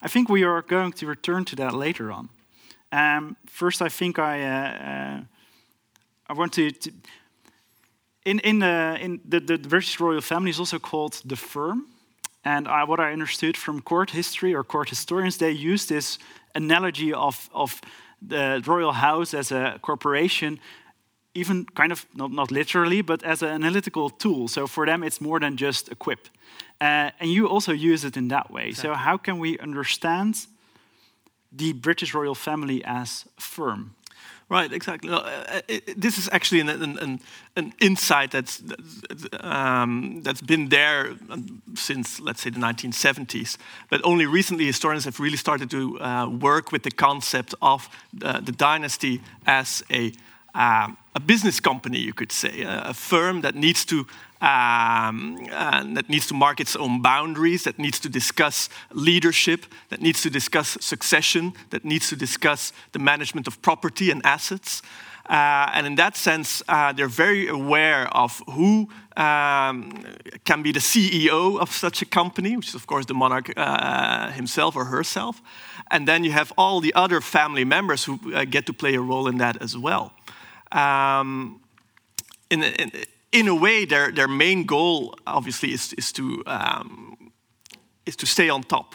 I 0.00 0.08
think 0.08 0.28
we 0.28 0.44
are 0.44 0.62
going 0.62 0.92
to 0.92 1.06
return 1.06 1.44
to 1.46 1.56
that 1.56 1.74
later 1.74 2.12
on. 2.12 2.28
Um, 2.92 3.36
first, 3.46 3.82
I 3.82 3.88
think 3.88 4.18
I 4.18 4.42
uh, 4.42 4.84
uh, 4.90 5.20
I 6.28 6.34
want 6.34 6.52
to, 6.54 6.70
to 6.70 6.90
in 8.24 8.40
in 8.40 8.58
the 8.58 8.96
in 9.00 9.20
the, 9.28 9.40
the 9.40 9.58
British 9.58 10.00
royal 10.00 10.20
family 10.20 10.50
is 10.50 10.58
also 10.58 10.78
called 10.78 11.22
the 11.24 11.36
firm, 11.36 11.86
and 12.44 12.66
I, 12.66 12.84
what 12.84 13.00
I 13.00 13.12
understood 13.12 13.56
from 13.56 13.80
court 13.80 14.10
history 14.10 14.54
or 14.54 14.64
court 14.64 14.88
historians, 14.88 15.36
they 15.36 15.50
use 15.50 15.86
this 15.86 16.18
analogy 16.54 17.12
of, 17.12 17.50
of 17.52 17.80
the 18.22 18.62
royal 18.66 18.92
house 18.92 19.34
as 19.34 19.52
a 19.52 19.78
corporation, 19.82 20.58
even 21.34 21.66
kind 21.74 21.92
of 21.92 22.06
not, 22.14 22.30
not 22.30 22.50
literally, 22.50 23.02
but 23.02 23.22
as 23.22 23.42
an 23.42 23.48
analytical 23.48 24.10
tool. 24.10 24.48
So 24.48 24.66
for 24.66 24.86
them, 24.86 25.02
it's 25.02 25.20
more 25.20 25.40
than 25.40 25.56
just 25.56 25.90
a 25.90 25.94
quip. 25.94 26.28
Uh, 26.80 27.10
and 27.20 27.30
you 27.30 27.48
also 27.48 27.72
use 27.72 28.04
it 28.04 28.16
in 28.16 28.28
that 28.28 28.50
way. 28.50 28.68
Exactly. 28.68 28.90
So, 28.90 28.94
how 28.94 29.18
can 29.18 29.38
we 29.38 29.58
understand 29.58 30.46
the 31.52 31.72
British 31.72 32.14
royal 32.14 32.34
family 32.34 32.82
as 32.84 33.24
firm? 33.38 33.94
Right, 34.50 34.72
exactly. 34.72 35.10
No, 35.10 35.18
uh, 35.18 35.60
it, 35.68 36.00
this 36.00 36.16
is 36.16 36.28
actually 36.32 36.60
an, 36.60 36.70
an, 36.70 37.20
an 37.54 37.74
insight 37.80 38.30
that's, 38.30 38.62
um, 39.40 40.22
that's 40.22 40.40
been 40.40 40.70
there 40.70 41.16
um, 41.28 41.60
since, 41.74 42.18
let's 42.18 42.40
say, 42.40 42.50
the 42.50 42.58
1970s. 42.58 43.58
But 43.90 44.00
only 44.04 44.24
recently, 44.24 44.64
historians 44.64 45.04
have 45.04 45.20
really 45.20 45.36
started 45.36 45.70
to 45.70 46.00
uh, 46.00 46.28
work 46.30 46.72
with 46.72 46.82
the 46.82 46.90
concept 46.90 47.54
of 47.60 47.90
uh, 48.22 48.40
the 48.40 48.52
dynasty 48.52 49.20
as 49.46 49.82
a, 49.90 50.12
um, 50.54 50.96
a 51.14 51.20
business 51.20 51.60
company, 51.60 51.98
you 51.98 52.14
could 52.14 52.32
say, 52.32 52.62
a, 52.62 52.84
a 52.86 52.94
firm 52.94 53.42
that 53.42 53.54
needs 53.54 53.84
to 53.84 54.06
um, 54.40 55.36
that 55.94 56.08
needs 56.08 56.26
to 56.28 56.34
mark 56.34 56.60
its 56.60 56.76
own 56.76 57.02
boundaries, 57.02 57.64
that 57.64 57.78
needs 57.78 57.98
to 58.00 58.08
discuss 58.08 58.68
leadership, 58.92 59.66
that 59.88 60.00
needs 60.00 60.22
to 60.22 60.30
discuss 60.30 60.78
succession, 60.80 61.52
that 61.70 61.84
needs 61.84 62.08
to 62.08 62.16
discuss 62.16 62.72
the 62.92 62.98
management 62.98 63.46
of 63.46 63.60
property 63.62 64.10
and 64.10 64.24
assets. 64.24 64.82
Uh, 65.28 65.70
and 65.74 65.86
in 65.86 65.94
that 65.96 66.16
sense, 66.16 66.62
uh, 66.68 66.90
they're 66.92 67.06
very 67.06 67.48
aware 67.48 68.08
of 68.16 68.42
who 68.46 68.88
um, 69.16 70.02
can 70.44 70.62
be 70.62 70.72
the 70.72 70.80
CEO 70.80 71.60
of 71.60 71.70
such 71.70 72.00
a 72.00 72.06
company, 72.06 72.56
which 72.56 72.68
is, 72.68 72.74
of 72.74 72.86
course, 72.86 73.04
the 73.04 73.14
monarch 73.14 73.52
uh, 73.56 74.30
himself 74.30 74.74
or 74.74 74.86
herself. 74.86 75.42
And 75.90 76.08
then 76.08 76.24
you 76.24 76.32
have 76.32 76.52
all 76.56 76.80
the 76.80 76.94
other 76.94 77.20
family 77.20 77.64
members 77.64 78.04
who 78.04 78.18
uh, 78.34 78.44
get 78.44 78.64
to 78.66 78.72
play 78.72 78.94
a 78.94 79.00
role 79.00 79.28
in 79.28 79.36
that 79.38 79.60
as 79.60 79.76
well. 79.76 80.14
Um, 80.72 81.60
in, 82.50 82.62
in, 82.62 82.90
in 83.32 83.48
a 83.48 83.54
way, 83.54 83.84
their, 83.84 84.10
their 84.10 84.28
main 84.28 84.64
goal, 84.64 85.14
obviously, 85.26 85.72
is, 85.72 85.92
is, 85.94 86.12
to, 86.12 86.42
um, 86.46 87.32
is 88.06 88.16
to 88.16 88.26
stay 88.26 88.48
on 88.48 88.62
top. 88.62 88.94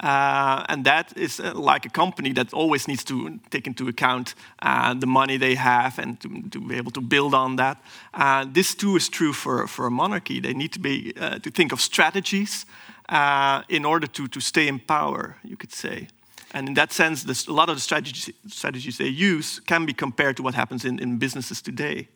Uh, 0.00 0.64
and 0.68 0.84
that 0.84 1.12
is 1.16 1.40
uh, 1.40 1.52
like 1.54 1.84
a 1.84 1.88
company 1.88 2.32
that 2.32 2.54
always 2.54 2.86
needs 2.86 3.02
to 3.02 3.40
take 3.50 3.66
into 3.66 3.88
account 3.88 4.36
uh, 4.62 4.94
the 4.94 5.06
money 5.06 5.36
they 5.36 5.56
have 5.56 5.98
and 5.98 6.20
to, 6.20 6.28
to, 6.50 6.60
be 6.60 6.76
able 6.76 6.92
to 6.92 7.00
build 7.00 7.34
on 7.34 7.56
that. 7.56 7.82
Uh, 8.14 8.46
this 8.52 8.76
too 8.76 8.94
is 8.94 9.08
true 9.08 9.32
for, 9.32 9.66
for 9.66 9.86
a 9.86 9.90
monarchy. 9.90 10.38
They 10.38 10.54
need 10.54 10.72
to, 10.74 10.78
be, 10.78 11.12
uh, 11.20 11.40
to 11.40 11.50
think 11.50 11.72
of 11.72 11.80
strategies 11.80 12.64
uh, 13.08 13.62
in 13.68 13.84
order 13.84 14.06
to, 14.06 14.28
to 14.28 14.40
stay 14.40 14.68
in 14.68 14.78
power, 14.78 15.36
you 15.42 15.56
could 15.56 15.72
say. 15.72 16.06
And 16.52 16.68
in 16.68 16.74
that 16.74 16.92
sense, 16.92 17.24
this, 17.24 17.48
a 17.48 17.52
lot 17.52 17.68
of 17.68 17.76
the 17.76 17.80
strategies, 17.80 18.30
strategies 18.46 18.98
they 18.98 19.08
use 19.08 19.60
can 19.60 19.84
be 19.84 19.92
compared 19.92 20.36
to 20.36 20.42
what 20.44 20.54
happens 20.54 20.84
in, 20.84 21.00
in 21.00 21.18
businesses 21.18 21.60
today. 21.60 22.08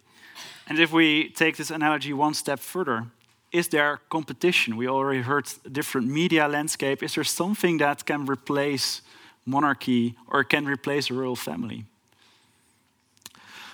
And 0.73 0.81
if 0.81 0.91
we 0.91 1.29
take 1.29 1.59
this 1.59 1.71
analogy 1.71 2.15
one 2.15 2.33
step 2.33 2.59
further, 2.59 3.05
is 3.53 3.69
there 3.69 4.01
competition? 4.09 4.79
We 4.79 4.89
already 4.89 5.21
heard 5.21 5.47
different 5.71 6.09
media 6.09 6.49
landscape. 6.49 7.03
Is 7.03 7.15
there 7.15 7.25
something 7.25 7.77
that 7.77 8.07
can 8.07 8.25
replace 8.25 9.03
monarchy 9.45 10.15
or 10.27 10.45
can 10.45 10.65
replace 10.65 11.11
a 11.11 11.13
royal 11.13 11.37
family? 11.37 11.85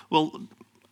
Well, 0.09 0.41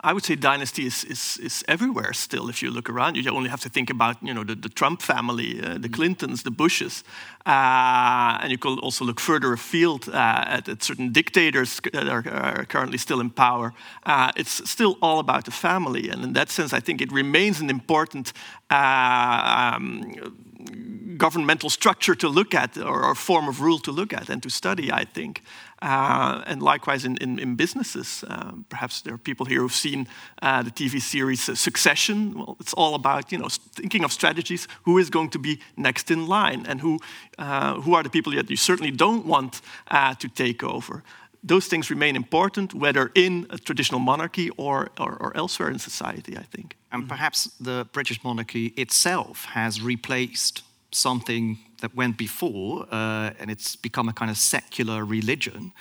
I 0.02 0.14
would 0.14 0.24
say 0.24 0.36
dynasty 0.36 0.86
is, 0.86 1.04
is, 1.06 1.38
is 1.38 1.64
everywhere 1.68 2.14
still. 2.14 2.50
If 2.50 2.62
you 2.62 2.70
look 2.70 2.88
around, 2.88 3.18
you 3.18 3.32
only 3.32 3.50
have 3.50 3.62
to 3.62 3.70
think 3.70 3.90
about 3.90 4.18
you 4.22 4.34
know 4.34 4.44
the, 4.44 4.54
the 4.54 4.70
Trump 4.70 5.02
family, 5.02 5.60
uh, 5.60 5.80
the 5.80 5.90
Clintons, 5.90 6.44
the 6.44 6.52
Bushes, 6.52 7.04
uh, 7.48 8.38
and 8.42 8.52
you 8.52 8.60
could 8.60 8.78
also 8.80 9.06
look 9.06 9.20
further 9.20 9.54
afield 9.54 10.08
uh, 10.10 10.44
at, 10.48 10.70
at, 10.70 10.84
certain 10.84 11.12
dictators 11.12 11.80
that 11.94 12.08
are, 12.08 12.24
are, 12.30 12.66
currently 12.66 13.00
still 13.00 13.20
in 13.20 13.32
power. 13.32 13.74
Uh, 14.06 14.32
it's 14.36 14.70
still 14.70 14.98
all 15.02 15.18
about 15.18 15.46
the 15.46 15.52
family, 15.52 16.10
and 16.10 16.24
in 16.24 16.34
that 16.34 16.50
sense, 16.50 16.74
I 16.74 16.80
think 16.80 17.02
it 17.02 17.12
remains 17.12 17.60
an 17.60 17.70
important 17.70 18.34
uh, 18.70 19.74
um, 19.74 21.16
governmental 21.18 21.70
structure 21.70 22.16
to 22.16 22.30
look 22.30 22.54
at 22.54 22.78
or, 22.78 23.04
or, 23.04 23.16
form 23.16 23.48
of 23.48 23.62
rule 23.62 23.80
to 23.80 23.92
look 23.92 24.14
at 24.14 24.30
and 24.30 24.44
to 24.44 24.50
study, 24.50 24.92
I 24.92 25.06
think. 25.06 25.42
Uh, 25.80 26.44
and 26.48 26.64
likewise 26.64 27.06
in, 27.06 27.18
in, 27.18 27.38
in 27.38 27.56
businesses. 27.56 28.24
Uh, 28.28 28.52
perhaps 28.68 29.02
there 29.02 29.14
are 29.14 29.20
people 29.20 29.46
here 29.46 29.62
who've 29.62 29.72
seen 29.72 30.08
uh, 30.42 30.64
the 30.64 30.72
TV 30.72 31.00
series 31.00 31.50
uh, 31.50 31.56
Succession. 31.56 32.34
Well, 32.34 32.58
it's 32.60 32.74
all 32.74 32.96
about 32.96 33.32
you 33.32 33.38
know 33.38 33.48
thinking 33.76 34.04
of 34.04 34.12
strategies. 34.12 34.68
Who 34.86 34.98
is 34.98 35.10
going 35.10 35.30
to 35.30 35.40
be 35.40 35.60
next 35.76 36.10
in 36.10 36.26
line, 36.28 36.66
and 36.68 36.82
who 36.82 37.00
uh, 37.38 37.82
who 37.82 37.94
are 37.94 38.02
the 38.02 38.10
people 38.10 38.34
that 38.34 38.50
you 38.50 38.58
certainly 38.58 38.92
don't 38.92 39.26
want 39.26 39.62
uh, 39.92 40.16
to 40.16 40.28
take 40.28 40.64
over. 40.64 41.04
Those 41.44 41.68
things 41.68 41.92
remain 41.92 42.16
important, 42.16 42.74
whether 42.74 43.12
in 43.14 43.46
a 43.52 43.58
traditional 43.60 44.00
monarchy 44.00 44.50
or, 44.58 44.90
or, 45.00 45.16
or 45.20 45.38
elsewhere 45.38 45.70
in 45.70 45.80
society. 45.80 46.36
I 46.36 46.44
think. 46.44 46.76
And 46.92 47.08
perhaps 47.08 47.52
the 47.60 47.86
British 47.92 48.24
monarchy 48.24 48.74
itself 48.76 49.46
has 49.46 49.80
replaced 49.82 50.64
something 50.92 51.60
that 51.82 51.96
went 51.96 52.18
before, 52.18 52.88
uh, 52.92 53.32
and 53.40 53.52
it's 53.52 53.76
become 53.76 54.10
a 54.10 54.14
kind 54.14 54.32
of 54.32 54.38
secular 54.38 55.06
religion 55.06 55.72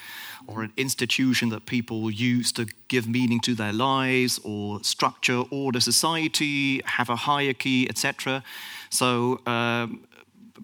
or 0.47 0.63
an 0.63 0.73
institution 0.77 1.49
that 1.49 1.67
people 1.67 2.11
use 2.11 2.53
to 2.53 2.67
give 2.89 3.09
meaning 3.09 3.41
to 3.41 3.55
their 3.55 3.73
lives 3.73 4.39
or 4.45 4.83
structure 4.85 5.43
order 5.51 5.81
society, 5.81 6.83
have 6.85 7.09
a 7.11 7.17
hierarchy, 7.17 7.89
etc. 7.89 8.43
So 8.91 9.41
um, 9.47 10.07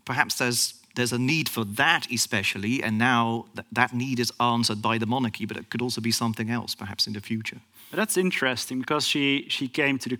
perhaps 0.05 0.37
there's 0.37 0.75
there's 0.95 1.13
a 1.13 1.19
need 1.19 1.49
for 1.49 1.65
that 1.65 2.07
especially, 2.13 2.83
and 2.83 2.99
now 2.99 3.47
th 3.57 3.67
that 3.73 3.93
need 3.93 4.19
is 4.19 4.33
answered 4.39 4.81
by 4.83 4.99
the 4.99 5.07
monarchy, 5.07 5.47
but 5.47 5.57
it 5.57 5.67
could 5.71 5.83
also 5.83 6.01
be 6.01 6.13
something 6.13 6.51
else 6.51 6.75
perhaps 6.75 7.07
in 7.07 7.13
the 7.13 7.21
future. 7.21 7.61
But 7.93 7.99
that's 7.99 8.17
interesting 8.17 8.79
because 8.79 9.07
she, 9.07 9.45
she 9.51 9.69
came 9.69 9.99
to 9.99 10.09
the 10.09 10.17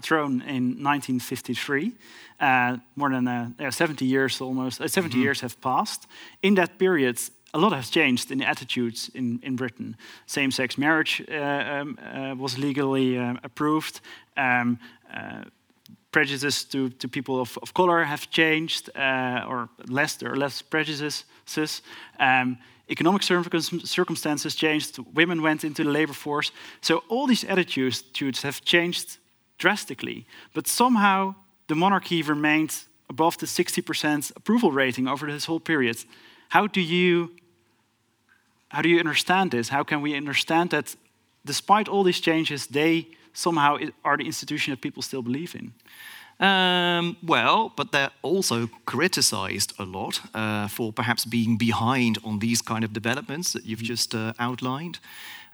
throne 0.00 0.42
in 0.42 0.78
1953. 0.80 1.92
Uh, 2.38 2.76
more 2.94 3.10
than 3.10 3.26
uh, 3.26 3.70
70 3.70 4.04
years 4.04 4.40
almost, 4.40 4.80
uh, 4.80 4.86
70 4.86 5.16
mm 5.16 5.18
-hmm. 5.18 5.24
years 5.24 5.40
have 5.40 5.54
passed. 5.60 6.06
In 6.40 6.54
that 6.54 6.78
period, 6.78 7.18
a 7.52 7.58
lot 7.58 7.72
has 7.72 7.90
changed 7.90 8.30
in 8.30 8.38
the 8.38 8.48
attitudes 8.48 9.08
in, 9.12 9.38
in 9.42 9.56
Britain. 9.56 9.96
Same 10.26 10.50
sex 10.50 10.76
marriage 10.76 11.24
uh, 11.28 11.80
um, 11.80 11.98
uh, 11.98 12.38
was 12.38 12.56
legally 12.56 13.18
uh, 13.18 13.34
approved. 13.42 14.00
Um, 14.36 14.78
prejudices 16.10 16.64
to, 16.64 16.88
to 16.88 17.08
people 17.08 17.34
of, 17.34 17.58
of 17.62 17.72
color 17.72 18.04
have 18.04 18.26
changed, 18.30 18.90
or 19.46 19.68
less, 19.86 20.16
there 20.16 20.30
are 20.30 20.38
less 20.38 20.62
prejudices. 20.62 21.24
Um, 22.18 22.58
economic 22.90 23.22
circumstances 23.22 24.54
changed, 24.54 24.98
women 25.14 25.42
went 25.42 25.64
into 25.64 25.84
the 25.84 25.90
labor 25.90 26.12
force. 26.12 26.50
So 26.80 27.04
all 27.08 27.26
these 27.26 27.44
attitudes 27.44 28.42
have 28.42 28.64
changed 28.64 29.18
drastically. 29.58 30.26
But 30.52 30.66
somehow 30.66 31.34
the 31.68 31.74
monarchy 31.74 32.22
remained 32.22 32.74
above 33.08 33.38
the 33.38 33.46
60% 33.46 34.32
approval 34.36 34.72
rating 34.72 35.08
over 35.08 35.26
this 35.30 35.44
whole 35.44 35.60
period. 35.60 35.96
How 36.48 36.66
do 36.66 36.80
you 36.80 37.30
how 38.70 38.82
do 38.82 38.88
you 38.88 39.00
understand 39.00 39.50
this? 39.50 39.68
How 39.68 39.82
can 39.82 40.00
we 40.00 40.16
understand 40.16 40.70
that 40.70 40.94
despite 41.44 41.88
all 41.88 42.04
these 42.04 42.20
changes, 42.20 42.68
they 42.68 43.08
somehow 43.32 43.78
are 44.04 44.16
the 44.16 44.24
institution 44.24 44.70
that 44.70 44.80
people 44.80 45.02
still 45.02 45.22
believe 45.22 45.56
in? 45.56 45.72
Um, 46.40 47.18
well, 47.22 47.70
but 47.76 47.92
they're 47.92 48.12
also 48.22 48.70
criticized 48.86 49.74
a 49.78 49.84
lot 49.84 50.22
uh, 50.34 50.68
for 50.68 50.90
perhaps 50.90 51.26
being 51.26 51.58
behind 51.58 52.18
on 52.24 52.38
these 52.38 52.62
kind 52.62 52.82
of 52.82 52.94
developments 52.94 53.52
that 53.52 53.66
you've 53.66 53.82
just 53.82 54.14
uh, 54.14 54.32
outlined. 54.38 54.98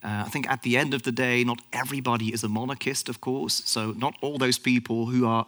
Uh, 0.04 0.22
I 0.24 0.28
think 0.28 0.48
at 0.48 0.62
the 0.62 0.76
end 0.76 0.94
of 0.94 1.02
the 1.02 1.10
day, 1.10 1.42
not 1.42 1.60
everybody 1.72 2.32
is 2.32 2.44
a 2.44 2.48
monarchist, 2.48 3.08
of 3.08 3.20
course. 3.20 3.62
So, 3.64 3.92
not 3.96 4.14
all 4.20 4.38
those 4.38 4.58
people 4.58 5.06
who 5.06 5.26
are 5.26 5.46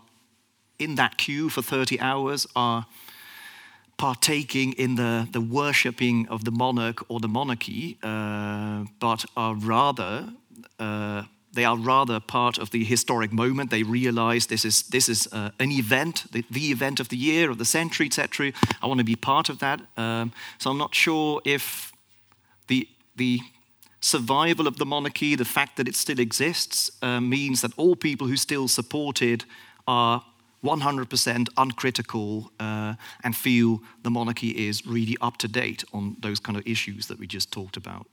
in 0.81 0.97
that 0.97 1.17
queue 1.19 1.49
for 1.49 1.63
30 1.63 2.01
hours 2.01 2.47
are 2.57 2.87
partaking 3.97 4.73
in 4.73 4.97
the, 4.97 5.29
the 5.33 5.41
worshipping 5.41 6.27
of 6.29 6.45
the 6.45 6.51
monarch 6.51 7.05
or 7.09 7.21
the 7.21 7.29
monarchy, 7.29 7.99
uh, 8.03 8.85
but 8.99 9.25
are 9.37 9.55
rather 9.55 10.33
uh, 10.79 11.23
they 11.53 11.65
are 11.65 11.77
rather 11.77 12.21
part 12.21 12.59
of 12.59 12.71
the 12.71 12.85
historic 12.85 13.33
moment. 13.33 13.71
They 13.71 13.83
realize 13.83 14.47
this 14.47 14.65
is, 14.65 14.83
this 14.85 15.09
is 15.09 15.29
uh, 15.33 15.51
an 15.59 15.73
event, 15.73 16.31
the, 16.31 16.45
the, 16.51 16.71
event 16.71 17.01
of 17.01 17.09
the 17.09 17.17
year, 17.17 17.51
of 17.51 17.59
the 17.59 17.65
century, 17.65 18.07
etc. 18.07 18.53
I 18.83 18.87
want 18.87 18.99
to 18.99 19.05
be 19.05 19.17
part 19.17 19.49
of 19.49 19.59
that. 19.61 19.81
Um, 19.97 20.33
so 20.59 20.71
I'm 20.71 20.79
not 20.79 20.95
sure 20.95 21.41
if 21.45 21.93
the, 22.67 22.89
the 23.17 23.41
survival 24.01 24.67
of 24.67 24.77
the 24.77 24.87
monarchy, 24.87 25.35
the 25.35 25.45
fact 25.45 25.77
that 25.77 25.89
it 25.89 25.97
still 25.97 26.21
exists, 26.21 26.91
uh, 27.03 27.21
means 27.21 27.63
that 27.63 27.73
all 27.77 27.97
people 27.97 28.27
who 28.27 28.37
still 28.37 28.69
support 28.69 29.23
it 29.23 29.45
are 29.87 30.23
100% 30.65 31.49
uncritical 31.57 32.51
uh, 32.59 32.95
and 33.23 33.37
feel 33.37 33.81
the 34.03 34.11
monarchy 34.11 34.51
is 34.69 34.87
really 34.87 35.17
up 35.21 35.37
to 35.39 35.49
date 35.49 35.85
on 35.93 36.17
those 36.21 36.41
kind 36.41 36.59
of 36.59 36.67
issues 36.67 37.07
that 37.07 37.19
we 37.19 37.27
just 37.27 37.53
talked 37.53 37.77
about. 37.77 38.07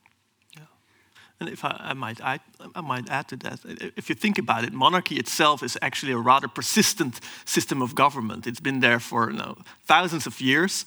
And 1.39 1.49
if 1.49 1.65
I, 1.65 1.75
I, 1.91 1.93
might 1.93 2.21
add, 2.21 2.39
I 2.75 2.81
might 2.81 3.09
add 3.09 3.27
to 3.27 3.35
that, 3.37 3.59
if 3.97 4.09
you 4.09 4.15
think 4.15 4.37
about 4.37 4.63
it, 4.63 4.71
monarchy 4.71 5.17
itself 5.17 5.63
is 5.63 5.77
actually 5.81 6.13
a 6.13 6.17
rather 6.17 6.47
persistent 6.47 7.19
system 7.43 7.81
of 7.81 7.93
government. 7.93 8.47
It's 8.47 8.61
been 8.61 8.79
there 8.79 8.99
for 8.99 9.31
you 9.31 9.37
know, 9.37 9.57
thousands 9.85 10.27
of 10.27 10.39
years. 10.39 10.85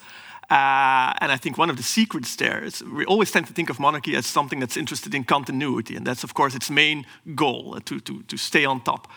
Uh, 0.51 1.13
and 1.21 1.31
I 1.31 1.37
think 1.37 1.59
one 1.59 1.69
of 1.69 1.77
the 1.77 1.83
secrets 1.83 2.37
there 2.37 2.65
is 2.65 2.83
we 2.83 3.05
always 3.05 3.31
tend 3.31 3.47
to 3.49 3.53
think 3.53 3.69
of 3.69 3.79
monarchy 3.79 4.17
as 4.17 4.25
something 4.27 4.61
that's 4.61 4.79
interested 4.79 5.15
in 5.15 5.25
continuity, 5.25 5.95
and 5.95 6.07
that's, 6.07 6.25
of 6.25 6.33
course, 6.33 6.55
its 6.55 6.71
main 6.71 7.05
goal 7.35 7.75
uh, 7.77 7.81
to, 7.85 8.01
to, 8.01 8.23
to 8.23 8.37
stay 8.39 8.65
on 8.65 8.81
top. 8.81 9.09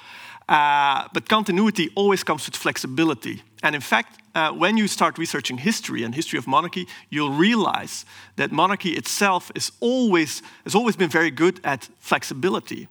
Uh, 0.51 1.07
but 1.13 1.29
continuity 1.29 1.89
always 1.95 2.23
comes 2.25 2.45
with 2.45 2.57
flexibility. 2.57 3.41
And 3.63 3.73
in 3.73 3.79
fact, 3.81 4.19
uh, 4.35 4.51
when 4.51 4.75
you 4.75 4.87
start 4.89 5.17
researching 5.17 5.57
history 5.57 6.03
and 6.03 6.13
history 6.13 6.37
of 6.37 6.45
monarchy, 6.45 6.87
you'll 7.09 7.31
realize 7.31 8.05
that 8.35 8.51
monarchy 8.51 8.89
itself 8.89 9.49
is 9.55 9.71
always, 9.79 10.41
has 10.65 10.75
always 10.75 10.97
been 10.97 11.09
very 11.09 11.31
good 11.31 11.61
at 11.63 11.87
flexibility. 11.99 12.89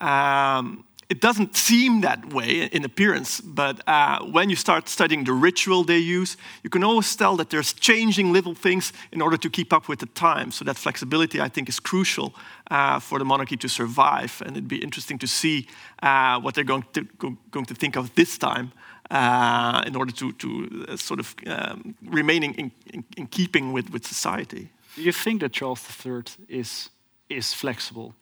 Um, 0.00 0.84
it 1.10 1.20
doesn't 1.20 1.56
seem 1.56 2.02
that 2.02 2.32
way 2.32 2.66
in 2.66 2.84
appearance, 2.84 3.40
but 3.40 3.82
uh, 3.88 4.24
when 4.26 4.48
you 4.48 4.54
start 4.54 4.88
studying 4.88 5.24
the 5.24 5.32
ritual 5.32 5.82
they 5.82 5.98
use, 5.98 6.36
you 6.62 6.70
can 6.70 6.84
always 6.84 7.16
tell 7.16 7.36
that 7.36 7.50
there's 7.50 7.72
changing 7.72 8.32
little 8.32 8.54
things 8.54 8.92
in 9.10 9.20
order 9.20 9.36
to 9.36 9.50
keep 9.50 9.72
up 9.72 9.88
with 9.88 9.98
the 9.98 10.06
time. 10.06 10.52
So 10.52 10.64
that 10.64 10.76
flexibility, 10.76 11.40
I 11.40 11.48
think, 11.48 11.68
is 11.68 11.80
crucial 11.80 12.32
uh, 12.70 13.00
for 13.00 13.18
the 13.18 13.24
monarchy 13.24 13.56
to 13.56 13.68
survive. 13.68 14.40
And 14.46 14.52
it'd 14.52 14.68
be 14.68 14.76
interesting 14.76 15.18
to 15.18 15.26
see 15.26 15.66
uh, 16.00 16.38
what 16.40 16.54
they're 16.54 16.62
going 16.62 16.84
to, 16.92 17.02
go, 17.18 17.36
going 17.50 17.66
to 17.66 17.74
think 17.74 17.96
of 17.96 18.14
this 18.14 18.38
time. 18.38 18.72
Uh, 19.10 19.82
in 19.88 19.96
order 19.96 20.12
to, 20.12 20.30
to 20.34 20.86
uh, 20.88 20.96
sort 20.96 21.18
of 21.18 21.34
um, 21.48 21.96
remaining 22.04 22.54
in, 22.54 22.70
in, 22.94 23.04
in, 23.16 23.26
keeping 23.26 23.72
with, 23.72 23.90
with 23.90 24.06
society. 24.06 24.70
Do 24.94 25.02
you 25.02 25.10
think 25.10 25.40
that 25.40 25.50
Charles 25.50 25.84
III 26.06 26.22
is, 26.48 26.90
is 27.28 27.52
flexible? 27.52 28.14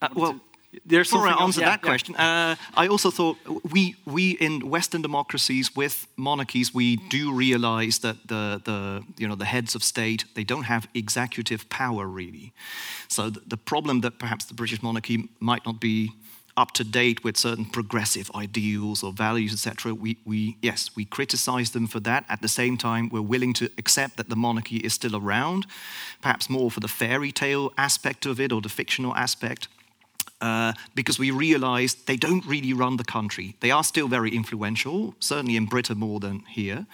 Uh, 0.00 0.08
well, 0.14 0.40
there's 0.86 1.10
Before 1.10 1.26
I 1.26 1.42
answer 1.42 1.60
that 1.60 1.80
yeah. 1.82 1.88
question, 1.88 2.14
uh, 2.14 2.54
I 2.74 2.86
also 2.86 3.10
thought 3.10 3.36
we, 3.72 3.96
we 4.06 4.32
in 4.32 4.68
Western 4.68 5.02
democracies 5.02 5.74
with 5.74 6.06
monarchies, 6.16 6.72
we 6.72 6.96
do 6.96 7.32
realize 7.32 7.98
that 8.00 8.28
the, 8.28 8.62
the, 8.64 9.02
you 9.16 9.26
know, 9.26 9.34
the 9.34 9.46
heads 9.46 9.74
of 9.74 9.82
state, 9.82 10.24
they 10.34 10.44
don't 10.44 10.64
have 10.64 10.86
executive 10.94 11.68
power 11.70 12.06
really. 12.06 12.52
So 13.08 13.30
the, 13.30 13.40
the 13.48 13.56
problem 13.56 14.02
that 14.02 14.20
perhaps 14.20 14.44
the 14.44 14.54
British 14.54 14.80
monarchy 14.80 15.28
might 15.40 15.66
not 15.66 15.80
be 15.80 16.12
up 16.56 16.72
to 16.72 16.84
date 16.84 17.24
with 17.24 17.36
certain 17.36 17.64
progressive 17.64 18.30
ideals 18.34 19.02
or 19.02 19.12
values, 19.12 19.52
etc. 19.52 19.94
We, 19.94 20.18
we, 20.24 20.56
yes, 20.62 20.90
we 20.94 21.04
criticize 21.04 21.70
them 21.70 21.88
for 21.88 22.00
that. 22.00 22.24
At 22.28 22.42
the 22.42 22.48
same 22.48 22.76
time, 22.76 23.08
we're 23.08 23.22
willing 23.22 23.54
to 23.54 23.70
accept 23.76 24.18
that 24.18 24.28
the 24.28 24.36
monarchy 24.36 24.76
is 24.76 24.94
still 24.94 25.16
around, 25.16 25.66
perhaps 26.20 26.48
more 26.48 26.70
for 26.70 26.80
the 26.80 26.88
fairy 26.88 27.32
tale 27.32 27.72
aspect 27.76 28.24
of 28.26 28.38
it 28.38 28.52
or 28.52 28.60
the 28.60 28.68
fictional 28.68 29.16
aspect 29.16 29.68
uh, 30.40 30.72
because 30.94 31.18
we 31.18 31.30
realized 31.30 32.06
they 32.06 32.16
don't 32.16 32.44
really 32.46 32.72
run 32.72 32.96
the 32.96 33.04
country. 33.04 33.56
They 33.60 33.70
are 33.70 33.84
still 33.84 34.08
very 34.08 34.30
influential, 34.30 35.14
certainly 35.20 35.56
in 35.56 35.66
Britain 35.66 35.98
more 35.98 36.20
than 36.20 36.40
here. 36.40 36.86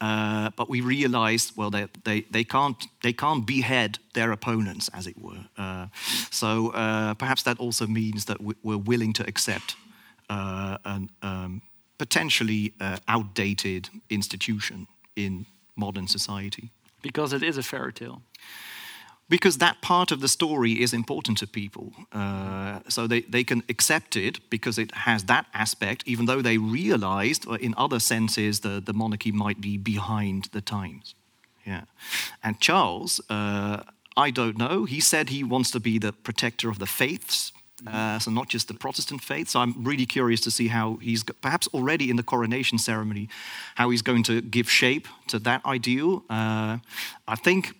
Uh, 0.00 0.50
but 0.56 0.68
we 0.68 0.80
realized, 0.80 1.56
well, 1.56 1.70
they, 1.70 1.86
they, 2.04 2.22
they, 2.30 2.44
can't, 2.44 2.86
they 3.02 3.12
can't 3.12 3.46
behead 3.46 3.98
their 4.14 4.32
opponents, 4.32 4.88
as 4.92 5.06
it 5.06 5.16
were. 5.20 5.44
Uh, 5.56 5.86
so 6.30 6.70
uh, 6.70 7.14
perhaps 7.14 7.42
that 7.42 7.58
also 7.58 7.86
means 7.86 8.24
that 8.24 8.38
we're 8.40 8.78
willing 8.78 9.12
to 9.12 9.26
accept 9.26 9.76
uh, 10.28 10.78
an 10.84 11.10
um, 11.22 11.62
potentially 11.98 12.72
outdated 13.06 13.88
institution 14.10 14.86
in 15.14 15.46
modern 15.76 16.08
society. 16.08 16.70
Because 17.00 17.32
it 17.32 17.42
is 17.42 17.58
a 17.58 17.62
fairy 17.62 17.92
tale 17.92 18.22
because 19.32 19.56
that 19.56 19.80
part 19.80 20.12
of 20.12 20.20
the 20.20 20.28
story 20.28 20.72
is 20.82 20.92
important 20.92 21.38
to 21.38 21.46
people. 21.46 21.86
Uh, 22.12 22.80
so 22.86 23.06
they, 23.06 23.22
they 23.22 23.42
can 23.42 23.62
accept 23.70 24.14
it 24.14 24.34
because 24.50 24.76
it 24.84 24.90
has 25.08 25.24
that 25.24 25.46
aspect, 25.54 26.02
even 26.04 26.26
though 26.26 26.42
they 26.42 26.58
realized, 26.58 27.48
uh, 27.48 27.52
in 27.54 27.72
other 27.78 27.98
senses, 27.98 28.60
the, 28.60 28.78
the 28.88 28.92
monarchy 28.92 29.32
might 29.32 29.58
be 29.58 29.78
behind 29.78 30.50
the 30.52 30.60
times. 30.60 31.14
Yeah. 31.64 31.84
And 32.44 32.60
Charles, 32.60 33.22
uh, 33.30 33.76
I 34.26 34.30
don't 34.30 34.58
know, 34.58 34.84
he 34.84 35.00
said 35.00 35.30
he 35.30 35.42
wants 35.42 35.70
to 35.70 35.80
be 35.80 35.98
the 35.98 36.12
protector 36.12 36.68
of 36.68 36.78
the 36.78 36.86
faiths. 36.86 37.52
uh, 37.86 38.18
so 38.18 38.30
not 38.30 38.48
just 38.48 38.68
the 38.68 38.74
Protestant 38.74 39.22
faith. 39.22 39.48
So 39.48 39.60
I'm 39.60 39.74
really 39.82 40.06
curious 40.06 40.40
to 40.42 40.50
see 40.50 40.68
how 40.68 40.98
he's 41.02 41.24
perhaps 41.40 41.68
already 41.68 42.10
in 42.10 42.16
the 42.16 42.22
coronation 42.22 42.78
ceremony, 42.78 43.28
how 43.74 43.90
he's 43.90 44.02
going 44.02 44.24
to 44.24 44.40
give 44.40 44.70
shape 44.70 45.08
to 45.28 45.38
that 45.40 45.64
ideal. 45.64 46.22
Uh, 46.28 46.78
I 47.26 47.36
think 47.36 47.74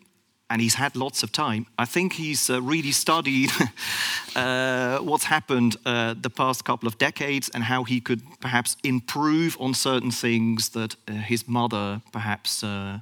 and 0.53 0.61
he's 0.61 0.75
had 0.75 0.95
lots 0.97 1.23
of 1.23 1.33
time. 1.33 1.65
I 1.79 1.87
think 1.87 2.13
he's 2.13 2.51
uh, 2.51 2.61
really 2.61 2.93
studied 2.93 3.51
uh, 4.37 4.99
what's 4.99 5.25
happened 5.25 5.77
uh, 5.87 6.15
the 6.21 6.29
past 6.29 6.65
couple 6.65 6.87
of 6.87 6.99
decades 6.99 7.51
and 7.55 7.65
how 7.65 7.85
he 7.85 8.01
could 8.01 8.21
perhaps 8.41 8.77
improve 8.85 9.57
on 9.59 9.73
certain 9.73 10.11
things 10.11 10.69
that 10.71 10.95
uh, 11.09 11.13
his 11.13 11.49
mother 11.49 12.03
perhaps 12.13 12.63
uh, 12.63 12.99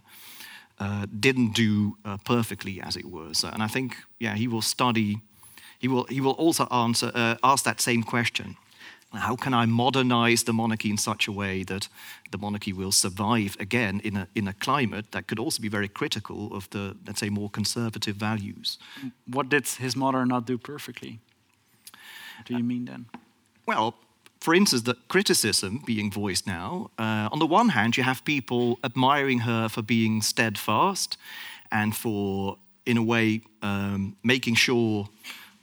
uh, 0.79 1.07
didn't 1.19 1.53
do 1.53 1.97
perfectly, 2.25 2.81
as 2.81 2.97
it 2.97 3.05
were. 3.05 3.35
So, 3.35 3.49
and 3.49 3.65
I 3.65 3.69
think, 3.69 3.97
yeah, 4.21 4.37
he 4.37 4.47
will 4.47 4.63
study. 4.63 5.21
He 5.81 5.89
will. 5.89 6.05
He 6.05 6.21
will 6.21 6.37
also 6.39 6.67
answer, 6.71 7.11
ask 7.43 7.65
that 7.65 7.81
same 7.81 8.05
question. 8.05 8.57
How 9.13 9.35
can 9.35 9.55
I 9.55 9.67
modernize 9.67 10.45
the 10.45 10.53
monarchy 10.53 10.89
in 10.89 10.97
such 10.97 11.27
a 11.27 11.33
way 11.33 11.65
that 11.65 11.89
the 12.31 12.39
monarchy 12.39 12.73
will 12.73 12.93
survive 12.93 13.57
again 13.59 14.01
in 14.05 14.17
a, 14.17 14.29
in 14.35 14.47
a 14.47 14.53
climate 14.53 15.11
that 15.11 15.27
could 15.27 15.41
also 15.41 15.61
be 15.61 15.69
very 15.69 15.89
critical 15.89 16.55
of 16.55 16.71
the, 16.71 16.97
let's 17.07 17.19
say, 17.19 17.29
more 17.29 17.51
conservative 17.51 18.15
values? 18.17 18.79
What 19.27 19.49
did 19.49 19.67
his 19.67 19.97
mother 19.97 20.25
not 20.25 20.47
do 20.47 20.59
perfectly? 20.59 21.19
What 22.39 22.47
do 22.47 22.57
you 22.57 22.63
mean 22.63 22.85
then? 22.85 23.07
Well, 23.67 23.95
for 24.41 24.55
instance, 24.55 24.83
the 24.83 24.95
criticism 25.09 25.83
being 25.85 26.11
voiced 26.11 26.47
now, 26.47 26.91
uh, 26.99 27.29
on 27.33 27.39
the 27.41 27.47
one 27.47 27.71
hand, 27.71 27.97
you 27.97 28.05
have 28.05 28.25
people 28.25 28.79
admiring 28.83 29.41
her 29.41 29.69
for 29.69 29.83
being 29.83 30.23
steadfast 30.23 31.19
and 31.71 31.95
for, 31.95 32.57
in 32.87 32.97
a 32.97 33.03
way, 33.03 33.43
um, 33.61 34.17
making 34.23 34.55
sure 34.55 35.09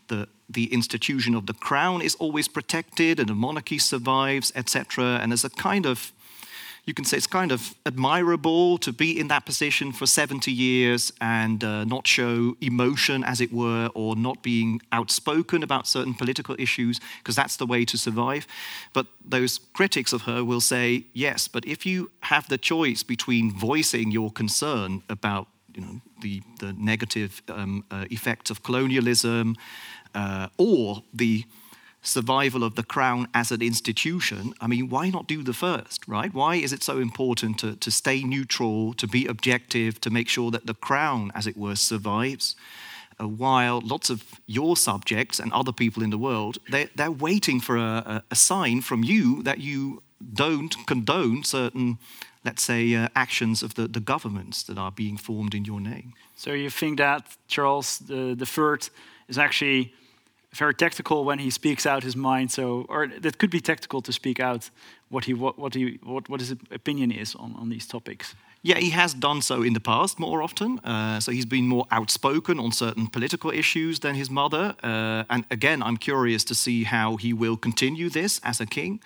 that 0.07 0.29
the 0.49 0.73
institution 0.73 1.35
of 1.35 1.45
the 1.45 1.53
crown 1.53 2.01
is 2.01 2.15
always 2.15 2.47
protected 2.47 3.19
and 3.19 3.29
the 3.29 3.35
monarchy 3.35 3.77
survives, 3.77 4.51
etc. 4.55 5.19
And 5.21 5.31
there's 5.31 5.43
a 5.43 5.49
kind 5.49 5.85
of, 5.85 6.13
you 6.85 6.93
can 6.93 7.03
say 7.03 7.17
it's 7.17 7.27
kind 7.27 7.51
of 7.51 7.75
admirable 7.85 8.77
to 8.77 8.93
be 8.93 9.19
in 9.19 9.27
that 9.27 9.45
position 9.45 9.91
for 9.91 10.05
70 10.05 10.49
years 10.51 11.11
and 11.19 11.61
uh, 11.63 11.83
not 11.83 12.07
show 12.07 12.55
emotion, 12.61 13.25
as 13.25 13.41
it 13.41 13.51
were, 13.51 13.89
or 13.93 14.15
not 14.15 14.41
being 14.41 14.81
outspoken 14.93 15.63
about 15.63 15.85
certain 15.85 16.13
political 16.13 16.55
issues, 16.57 17.01
because 17.17 17.35
that's 17.35 17.57
the 17.57 17.65
way 17.65 17.83
to 17.83 17.97
survive. 17.97 18.47
But 18.93 19.07
those 19.25 19.59
critics 19.73 20.13
of 20.13 20.21
her 20.21 20.45
will 20.45 20.61
say, 20.61 21.07
yes, 21.13 21.49
but 21.49 21.65
if 21.65 21.85
you 21.85 22.11
have 22.21 22.47
the 22.47 22.57
choice 22.57 23.03
between 23.03 23.51
voicing 23.51 24.11
your 24.11 24.31
concern 24.31 25.03
about 25.09 25.47
you 25.77 25.85
know, 25.85 26.01
the, 26.21 26.41
the 26.59 26.73
negative 26.73 27.41
um, 27.47 27.85
uh, 27.91 28.05
effects 28.09 28.49
of 28.49 28.63
colonialism, 28.63 29.55
uh, 30.15 30.47
or 30.57 31.03
the 31.13 31.45
survival 32.01 32.63
of 32.63 32.75
the 32.75 32.83
crown 32.83 33.27
as 33.33 33.51
an 33.51 33.61
institution, 33.61 34.53
I 34.59 34.67
mean, 34.67 34.89
why 34.89 35.09
not 35.09 35.27
do 35.27 35.43
the 35.43 35.53
first, 35.53 36.07
right? 36.07 36.33
Why 36.33 36.55
is 36.55 36.73
it 36.73 36.81
so 36.81 36.97
important 36.99 37.59
to, 37.59 37.75
to 37.75 37.91
stay 37.91 38.23
neutral, 38.23 38.93
to 38.95 39.07
be 39.07 39.27
objective, 39.27 40.01
to 40.01 40.09
make 40.09 40.29
sure 40.29 40.49
that 40.51 40.65
the 40.65 40.73
crown, 40.73 41.31
as 41.35 41.45
it 41.45 41.57
were, 41.57 41.75
survives? 41.75 42.55
Uh, 43.19 43.27
while 43.27 43.81
lots 43.81 44.09
of 44.09 44.23
your 44.45 44.75
subjects 44.77 45.39
and 45.39 45.51
other 45.53 45.71
people 45.71 46.01
in 46.01 46.09
the 46.09 46.17
world, 46.17 46.57
they're, 46.69 46.89
they're 46.95 47.11
waiting 47.11 47.59
for 47.59 47.77
a, 47.77 48.23
a, 48.31 48.35
sign 48.35 48.79
from 48.81 49.03
you 49.03 49.43
that 49.43 49.59
you 49.59 50.01
don't 50.33 50.75
condone 50.85 51.43
certain, 51.43 51.97
let's 52.47 52.63
say, 52.63 52.81
uh, 52.95 53.07
actions 53.13 53.63
of 53.63 53.71
the, 53.73 53.85
the 53.97 54.03
governments 54.13 54.63
that 54.63 54.77
are 54.77 54.93
being 55.03 55.17
formed 55.17 55.53
in 55.53 55.63
your 55.65 55.81
name. 55.81 56.09
So 56.35 56.49
you 56.63 56.69
think 56.69 56.97
that 56.97 57.21
Charles 57.47 57.87
the, 57.99 58.35
the 58.35 58.45
Third 58.45 58.81
is 59.27 59.37
actually 59.37 59.93
very 60.53 60.73
tactical 60.73 61.25
when 61.29 61.39
he 61.39 61.49
speaks 61.49 61.85
out 61.85 62.03
his 62.03 62.15
mind. 62.15 62.51
So, 62.51 62.85
or 62.89 63.07
that 63.23 63.37
could 63.37 63.51
be 63.51 63.61
tactical 63.71 64.01
to 64.01 64.11
speak 64.11 64.39
out 64.39 64.71
what 65.09 65.25
he 65.25 65.33
what 65.33 65.53
what 65.63 65.73
he 65.73 65.99
what, 66.03 66.29
what 66.29 66.39
his 66.39 66.51
opinion 66.79 67.11
is 67.11 67.35
on 67.35 67.49
on 67.61 67.69
these 67.69 67.87
topics. 67.87 68.35
Yeah, 68.63 68.79
he 68.79 68.89
has 68.89 69.13
done 69.13 69.41
so 69.41 69.61
in 69.61 69.73
the 69.73 69.79
past 69.79 70.19
more 70.19 70.41
often. 70.41 70.79
Uh, 70.79 71.19
so 71.19 71.31
he's 71.31 71.45
been 71.45 71.67
more 71.67 71.85
outspoken 71.91 72.59
on 72.59 72.71
certain 72.71 73.07
political 73.07 73.51
issues 73.51 73.99
than 73.99 74.15
his 74.15 74.29
mother. 74.29 74.75
Uh, 74.83 75.23
and 75.29 75.45
again, 75.51 75.83
I'm 75.83 75.97
curious 75.97 76.43
to 76.45 76.55
see 76.55 76.83
how 76.83 77.17
he 77.17 77.33
will 77.33 77.55
continue 77.55 78.09
this 78.09 78.41
as 78.43 78.59
a 78.59 78.65
king. 78.65 78.99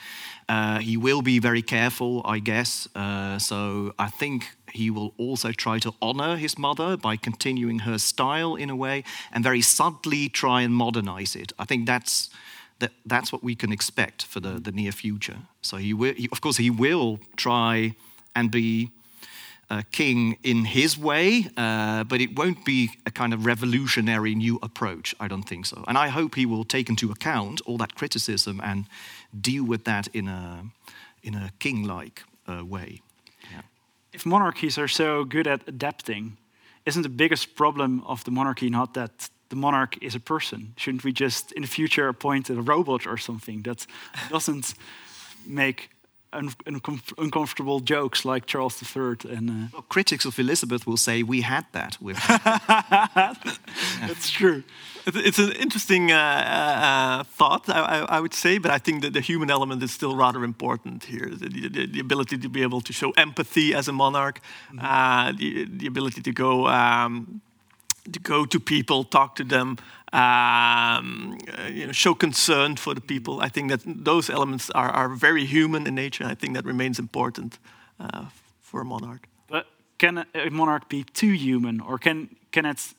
Uh, 0.48 0.80
he 0.80 0.98
will 0.98 1.22
be 1.22 1.40
very 1.40 1.62
careful, 1.62 2.22
I 2.26 2.40
guess. 2.40 2.88
Uh, 2.96 3.40
so 3.40 3.94
I 4.00 4.10
think 4.10 4.56
he 4.74 4.90
will 4.90 5.14
also 5.18 5.52
try 5.52 5.80
to 5.80 5.94
honor 6.02 6.38
his 6.38 6.58
mother 6.58 6.98
by 6.98 7.18
continuing 7.18 7.80
her 7.80 7.98
style 7.98 8.56
in 8.56 8.70
a 8.70 8.76
way 8.76 9.04
and 9.32 9.44
very 9.44 9.62
subtly 9.62 10.30
try 10.30 10.62
and 10.62 10.74
modernize 10.74 11.36
it. 11.36 11.52
I 11.60 11.66
think 11.66 11.86
that's 11.86 12.30
that, 12.80 12.92
that's 13.06 13.32
what 13.32 13.44
we 13.44 13.54
can 13.54 13.72
expect 13.72 14.24
for 14.24 14.40
the, 14.40 14.60
the 14.60 14.72
near 14.72 14.92
future. 14.92 15.38
So 15.62 15.78
he 15.78 15.94
will, 15.94 16.14
he, 16.16 16.28
of 16.32 16.42
course, 16.42 16.58
he 16.58 16.72
will 16.72 17.20
try 17.36 17.96
and 18.36 18.50
be 18.50 18.90
king 19.92 20.38
in 20.44 20.66
his 20.66 20.98
way, 20.98 21.48
uh, 21.58 22.04
but 22.04 22.20
it 22.22 22.36
won't 22.36 22.66
be 22.66 22.90
a 23.06 23.12
kind 23.12 23.34
of 23.34 23.46
revolutionary 23.46 24.36
new 24.36 24.60
approach. 24.62 25.16
I 25.20 25.28
don't 25.28 25.48
think 25.48 25.66
so. 25.66 25.84
And 25.88 25.98
I 25.98 26.10
hope 26.10 26.36
he 26.36 26.46
will 26.46 26.66
take 26.66 26.90
into 26.90 27.12
account 27.12 27.62
all 27.66 27.78
that 27.78 27.96
criticism 27.96 28.60
and 28.64 28.86
deal 29.40 29.64
with 29.64 29.84
that 29.86 30.08
in 30.14 30.28
a, 30.28 30.64
in 31.24 31.36
a 31.36 31.52
king 31.60 31.84
like 31.84 32.24
uh, 32.48 32.66
way 32.66 33.02
if 34.14 34.26
monarchies 34.26 34.78
are 34.78 34.88
so 34.88 35.24
good 35.24 35.48
at 35.48 35.62
adapting, 35.68 36.38
isn't 36.86 37.04
the 37.04 37.10
biggest 37.10 37.56
problem 37.56 38.04
of 38.06 38.24
the 38.24 38.32
monarchy 38.32 38.70
not 38.70 38.94
that 38.94 39.30
the 39.50 39.56
monarch 39.56 39.98
is 40.02 40.16
a 40.16 40.20
person? 40.20 40.74
Shouldn't 40.78 41.04
we 41.04 41.12
just 41.12 41.52
in 41.54 41.62
the 41.62 41.68
future 41.68 42.08
appoint 42.08 42.50
a 42.50 42.62
robot 42.62 43.08
or 43.08 43.18
something 43.18 43.62
that 43.64 43.86
doesn't 44.30 44.74
make 45.46 45.90
un 46.34 46.54
uncomfortable 47.18 47.80
jokes 47.80 48.26
like 48.26 48.46
Charles 48.46 48.82
III 48.82 49.18
and 49.36 49.50
uh... 49.50 49.54
well, 49.74 49.86
critics 49.90 50.26
of 50.26 50.40
Elizabeth 50.40 50.88
will 50.88 50.98
say 50.98 51.24
we 51.24 51.42
had 51.42 51.66
that 51.72 51.98
with 52.02 52.18
That's 54.08 54.30
true. 54.30 54.64
It's 55.06 55.40
an 55.40 55.52
interesting 55.54 56.12
uh, 56.12 56.16
uh, 56.16 57.24
thought, 57.24 57.68
I, 57.70 58.06
I, 58.08 58.20
would 58.20 58.36
say, 58.36 58.60
but 58.60 58.70
I 58.70 58.78
think 58.78 59.02
that 59.02 59.14
the 59.14 59.22
human 59.22 59.50
element 59.50 59.82
is 59.82 59.92
still 59.92 60.16
rather 60.16 60.44
important 60.44 61.06
here. 61.06 61.28
The, 61.32 61.50
the, 61.50 61.88
the 61.88 62.00
ability 62.00 62.38
to 62.38 62.50
be 62.50 62.62
able 62.62 62.82
to 62.82 62.94
show 62.94 63.12
empathy 63.18 63.74
as 63.74 63.88
a 63.88 63.92
monarch, 63.92 64.40
mm 64.72 64.80
-hmm. 64.80 65.38
the, 65.38 65.68
the, 65.80 65.88
ability 65.88 66.22
to 66.22 66.32
go 66.32 66.68
um, 66.68 67.42
to 68.12 68.20
go 68.24 68.46
to 68.46 68.60
people, 68.60 69.04
talk 69.04 69.36
to 69.36 69.44
them, 69.44 69.78
um, 70.14 71.38
uh, 71.48 71.68
you 71.68 71.86
know, 71.86 71.92
show 71.92 72.14
concern 72.14 72.76
for 72.76 72.94
the 72.94 73.02
people. 73.02 73.40
I 73.40 73.50
think 73.50 73.70
that 73.72 73.82
those 73.86 74.30
elements 74.30 74.70
are, 74.72 74.90
are 74.90 75.10
very 75.10 75.46
human 75.46 75.88
in 75.88 75.96
nature. 75.96 76.26
I 76.26 76.36
think 76.36 76.54
that 76.56 76.66
remains 76.66 77.00
important 77.00 77.60
uh, 78.00 78.26
for 78.60 78.82
a 78.82 78.86
monarch. 78.86 79.28
But 79.48 79.68
can 79.98 80.26
a 80.34 80.50
monarch 80.50 80.90
be 80.90 81.04
too 81.04 81.32
human, 81.32 81.80
or 81.80 81.98
can 81.98 82.30
can 82.52 82.66
it 82.66 82.94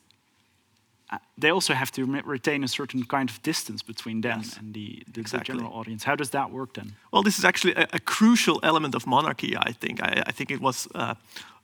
they 1.37 1.49
also 1.49 1.73
have 1.73 1.91
to 1.91 2.05
retain 2.25 2.63
a 2.63 2.67
certain 2.67 3.03
kind 3.03 3.29
of 3.29 3.41
distance 3.41 3.83
between 3.83 4.21
them 4.21 4.39
yes, 4.41 4.57
and 4.57 4.73
the, 4.73 5.03
the, 5.11 5.21
exactly. 5.21 5.53
the, 5.53 5.59
general 5.59 5.79
audience. 5.79 6.03
How 6.03 6.15
does 6.15 6.29
that 6.29 6.51
work 6.51 6.73
then? 6.73 6.95
Well, 7.11 7.23
this 7.23 7.39
is 7.39 7.45
actually 7.45 7.75
a, 7.75 7.87
a 7.93 7.99
crucial 7.99 8.59
element 8.63 8.95
of 8.95 9.05
monarchy, 9.07 9.55
I 9.57 9.71
think. 9.71 10.01
I, 10.01 10.23
I 10.27 10.31
think 10.31 10.51
it 10.51 10.61
was 10.61 10.87
uh, 10.95 11.15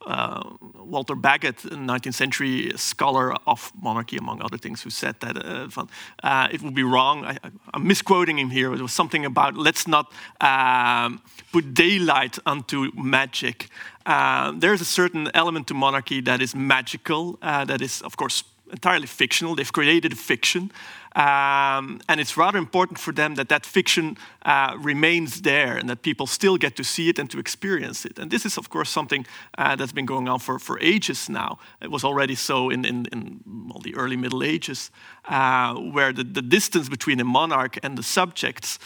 uh, 0.06 0.44
Walter 0.76 1.16
Bagehot, 1.16 1.66
a 1.66 1.76
19th 1.76 2.14
century 2.14 2.72
scholar 2.76 3.34
of 3.46 3.72
monarchy, 3.82 4.18
among 4.18 4.42
other 4.42 4.58
things, 4.58 4.82
who 4.82 4.90
said 4.90 5.16
that 5.20 5.38
uh, 5.38 5.86
uh 6.24 6.48
it 6.52 6.62
would 6.62 6.76
be 6.76 6.84
wrong. 6.84 7.26
I, 7.26 7.38
am 7.74 7.88
misquoting 7.88 8.40
him 8.40 8.50
here. 8.50 8.74
It 8.74 8.82
was 8.82 8.94
something 8.94 9.26
about 9.26 9.56
let's 9.56 9.88
not 9.88 10.12
um, 10.42 11.22
put 11.52 11.74
daylight 11.74 12.40
onto 12.46 12.92
magic. 12.96 13.70
Uh, 14.06 14.54
there's 14.58 14.82
a 14.82 14.86
certain 14.86 15.30
element 15.34 15.68
to 15.68 15.74
monarchy 15.74 16.22
that 16.22 16.42
is 16.42 16.56
magical, 16.56 17.38
that 17.42 17.82
is, 17.82 18.02
of 18.02 18.16
course, 18.16 18.44
entirely 18.72 19.08
fictional. 19.08 19.56
They've 19.56 19.72
created 19.72 20.14
a 20.14 20.16
fiction. 20.16 20.72
Um, 21.16 22.00
and 22.08 22.20
it's 22.20 22.38
rather 22.38 22.60
important 22.60 23.00
for 23.00 23.12
them 23.12 23.36
that 23.36 23.50
that 23.50 23.66
fiction 23.66 24.18
uh, 24.44 24.78
remains 24.80 25.42
there 25.42 25.76
and 25.76 25.90
that 25.90 26.02
people 26.02 26.28
still 26.28 26.58
get 26.58 26.76
to 26.76 26.84
see 26.84 27.10
it 27.10 27.20
and 27.20 27.30
to 27.32 27.40
experience 27.40 28.06
it. 28.06 28.20
And 28.20 28.30
this 28.30 28.46
is, 28.46 28.58
of 28.58 28.70
course, 28.70 28.90
something 28.90 29.26
uh, 29.58 29.76
that's 29.76 29.92
been 29.92 30.06
going 30.06 30.30
on 30.30 30.40
for, 30.40 30.60
for 30.60 30.80
ages 30.80 31.28
now. 31.28 31.58
It 31.82 31.90
was 31.90 32.04
already 32.04 32.36
so 32.36 32.70
in, 32.70 32.86
in, 32.86 33.08
in 33.12 33.42
well, 33.46 33.82
the 33.82 33.96
early 33.96 34.18
Middle 34.18 34.44
Ages, 34.44 34.92
uh, 35.28 35.74
where 35.76 36.14
the, 36.14 36.24
the 36.24 36.44
distance 36.44 36.90
between 36.90 37.20
a 37.20 37.26
monarch 37.26 37.78
and 37.84 37.98
the 37.98 38.04
subjects. 38.04 38.78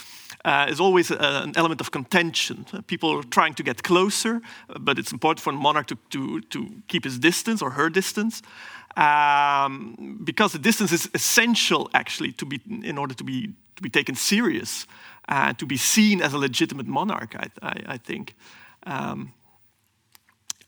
Uh, 0.46 0.66
is 0.70 0.80
always 0.80 1.10
a, 1.10 1.18
an 1.44 1.54
element 1.56 1.80
of 1.80 1.90
contention. 1.90 2.66
People 2.88 3.10
are 3.18 3.24
trying 3.24 3.54
to 3.54 3.64
get 3.64 3.82
closer, 3.82 4.42
but 4.78 5.00
it's 5.00 5.14
important 5.14 5.40
for 5.40 5.54
a 5.54 5.56
monarch 5.56 5.88
to, 5.88 5.98
to, 6.10 6.42
to 6.42 6.68
keep 6.88 7.06
his 7.06 7.18
distance 7.18 7.62
or 7.62 7.70
her 7.70 7.90
distance 7.90 8.42
um, 8.98 10.20
because 10.24 10.52
the 10.52 10.60
distance 10.60 10.92
is 10.92 11.10
essential 11.14 11.90
actually 11.94 12.32
to 12.34 12.46
be 12.46 12.60
in 12.84 12.98
order 12.98 13.16
to 13.16 13.24
be 13.24 13.54
to 13.76 13.82
be 13.82 13.90
taken 13.90 14.16
serious 14.16 14.88
and 15.28 15.50
uh, 15.50 15.54
to 15.58 15.66
be 15.66 15.78
seen 15.78 16.22
as 16.22 16.34
a 16.34 16.38
legitimate 16.38 16.88
monarch. 16.88 17.36
I, 17.36 17.48
I, 17.62 17.94
I 17.94 17.98
think. 17.98 18.36
Um, 18.86 19.34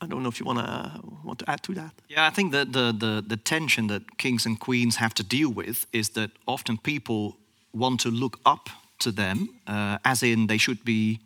I 0.01 0.07
don't 0.07 0.23
know 0.23 0.29
if 0.29 0.39
you 0.39 0.45
want 0.45 0.59
to 0.59 1.01
want 1.23 1.39
to 1.39 1.49
add 1.49 1.63
to 1.63 1.73
that. 1.73 1.93
Yeah, 2.09 2.27
I 2.27 2.29
think 2.29 2.51
that 2.51 2.73
the, 2.73 2.91
the 2.91 3.23
the 3.27 3.37
tension 3.37 3.87
that 3.87 4.17
kings 4.17 4.45
and 4.45 4.59
queens 4.59 4.95
have 4.97 5.13
to 5.13 5.23
deal 5.23 5.49
with 5.49 5.85
is 5.91 6.09
that 6.09 6.31
often 6.45 6.77
people 6.77 7.37
want 7.71 8.01
to 8.01 8.09
look 8.09 8.39
up 8.45 8.69
to 9.05 9.11
them, 9.11 9.49
uh, 9.67 9.97
as 10.03 10.21
in 10.23 10.47
they 10.47 10.57
should 10.57 10.83
be. 10.83 11.19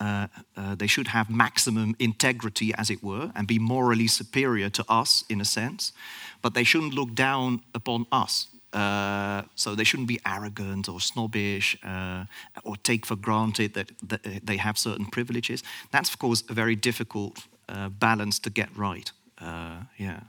Uh, 0.00 0.26
uh, 0.56 0.74
they 0.74 0.88
should 0.88 1.06
have 1.06 1.30
maximum 1.30 1.94
integrity, 1.98 2.74
as 2.74 2.90
it 2.90 3.02
were, 3.02 3.30
and 3.34 3.46
be 3.46 3.58
morally 3.58 4.08
superior 4.08 4.68
to 4.68 4.84
us 4.88 5.24
in 5.28 5.40
a 5.40 5.44
sense, 5.44 5.92
but 6.42 6.52
they 6.52 6.64
shouldn't 6.64 6.94
look 6.94 7.14
down 7.14 7.60
upon 7.74 8.04
us. 8.10 8.48
Uh, 8.72 9.42
so 9.54 9.74
they 9.76 9.84
shouldn't 9.84 10.08
be 10.08 10.18
arrogant 10.26 10.88
or 10.88 11.00
snobbish 11.00 11.78
uh, 11.84 12.24
or 12.64 12.76
take 12.76 13.06
for 13.06 13.16
granted 13.16 13.72
that, 13.74 13.88
that, 14.08 14.46
they 14.46 14.56
have 14.56 14.76
certain 14.76 15.06
privileges. 15.06 15.62
That's, 15.90 16.10
of 16.10 16.18
course, 16.18 16.42
a 16.48 16.54
very 16.54 16.76
difficult 16.76 17.46
uh, 17.68 17.88
balance 17.88 18.40
to 18.40 18.50
get 18.50 18.68
right. 18.76 19.12
yeah. 19.96 20.20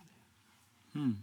Hmm. 0.93 1.13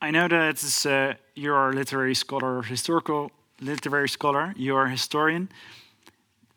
I 0.00 0.10
know 0.10 0.28
that 0.28 0.86
uh, 0.86 1.14
you're 1.34 1.70
a 1.70 1.72
literary 1.72 2.14
scholar, 2.14 2.62
historical 2.62 3.30
literary 3.60 4.08
scholar, 4.08 4.54
you're 4.56 4.84
a 4.84 4.90
historian. 4.90 5.48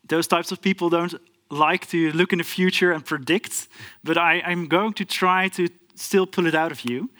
Those 0.08 0.26
types 0.26 0.52
of 0.52 0.60
people 0.60 0.90
don't 0.90 1.14
like 1.50 1.86
to 1.88 2.12
look 2.12 2.32
in 2.32 2.38
the 2.38 2.44
future 2.44 2.92
and 2.92 3.04
predict, 3.04 3.68
but 4.02 4.16
I, 4.16 4.42
I'm 4.44 4.68
going 4.68 4.94
to 4.94 5.04
try 5.04 5.48
to 5.48 5.68
still 5.94 6.26
pull 6.26 6.46
it 6.46 6.54
out 6.54 6.72
of 6.72 6.80
you. 6.84 7.10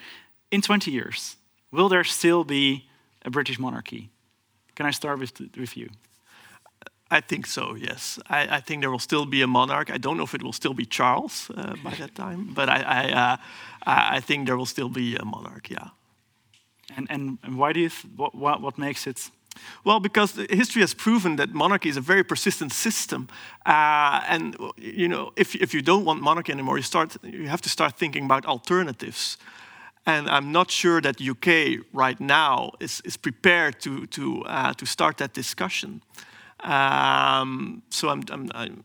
In 0.51 0.61
20 0.61 0.91
years, 0.91 1.37
will 1.71 1.89
there 1.89 2.05
still 2.05 2.45
be 2.45 2.89
a 3.25 3.31
British 3.31 3.59
monarchy? 3.59 4.11
Can 4.75 4.87
I 4.87 4.91
start 4.91 5.19
with, 5.19 5.33
with 5.57 5.77
you? 5.77 5.89
I 7.11 7.21
think 7.21 7.47
so, 7.47 7.75
yes. 7.75 8.19
I, 8.31 8.57
I, 8.57 8.61
think 8.61 8.81
there 8.81 8.91
will 8.91 8.99
still 8.99 9.27
be 9.27 9.43
a 9.43 9.47
monarch. 9.47 9.91
I 9.91 9.99
don't 9.99 10.17
know 10.17 10.25
if 10.25 10.35
it 10.35 10.43
will 10.43 10.55
still 10.55 10.73
be 10.73 10.87
Charles 10.87 11.51
uh, 11.55 11.75
by 11.85 11.95
that 11.99 12.15
time, 12.15 12.55
but 12.55 12.71
I, 12.71 12.81
I, 12.81 13.13
uh, 13.13 13.37
I, 14.17 14.21
think 14.21 14.47
there 14.47 14.57
will 14.57 14.67
still 14.67 14.89
be 14.89 15.17
a 15.17 15.25
monarch, 15.25 15.69
yeah. 15.69 15.89
And, 16.97 17.07
and, 17.11 17.39
and 17.43 17.59
why 17.59 17.75
do 17.75 17.81
you, 17.81 17.91
what, 18.17 18.35
what, 18.35 18.63
what 18.63 18.79
makes 18.79 19.07
it 19.07 19.31
well, 19.85 20.01
because 20.01 20.33
history 20.51 20.81
has 20.83 20.95
proven 20.95 21.37
that 21.37 21.53
monarchy 21.53 21.89
is 21.89 21.97
a 21.97 22.01
very 22.01 22.25
persistent 22.25 22.73
system, 22.73 23.29
uh, 23.67 24.21
and 24.29 24.57
you 24.77 25.09
know, 25.09 25.33
if 25.37 25.55
if 25.55 25.75
you 25.75 25.83
don't 25.83 26.05
want 26.05 26.23
monarchy 26.23 26.53
anymore, 26.53 26.77
you 26.77 26.83
start 26.83 27.17
you 27.23 27.49
have 27.49 27.61
to 27.61 27.69
start 27.69 27.99
thinking 27.99 28.25
about 28.25 28.47
alternatives. 28.47 29.39
And 30.05 30.29
I'm 30.29 30.51
not 30.51 30.71
sure 30.71 31.01
that 31.01 31.21
UK 31.21 31.85
right 31.93 32.21
now 32.21 32.73
is, 32.81 33.01
is 33.05 33.17
prepared 33.17 33.81
to, 33.83 34.07
to, 34.07 34.43
uh, 34.47 34.75
to 34.75 34.85
start 34.85 35.19
that 35.19 35.33
discussion. 35.33 36.03
Um, 36.61 37.83
so 37.91 38.09
I'm, 38.09 38.23
I'm, 38.31 38.51
I'm, 38.55 38.85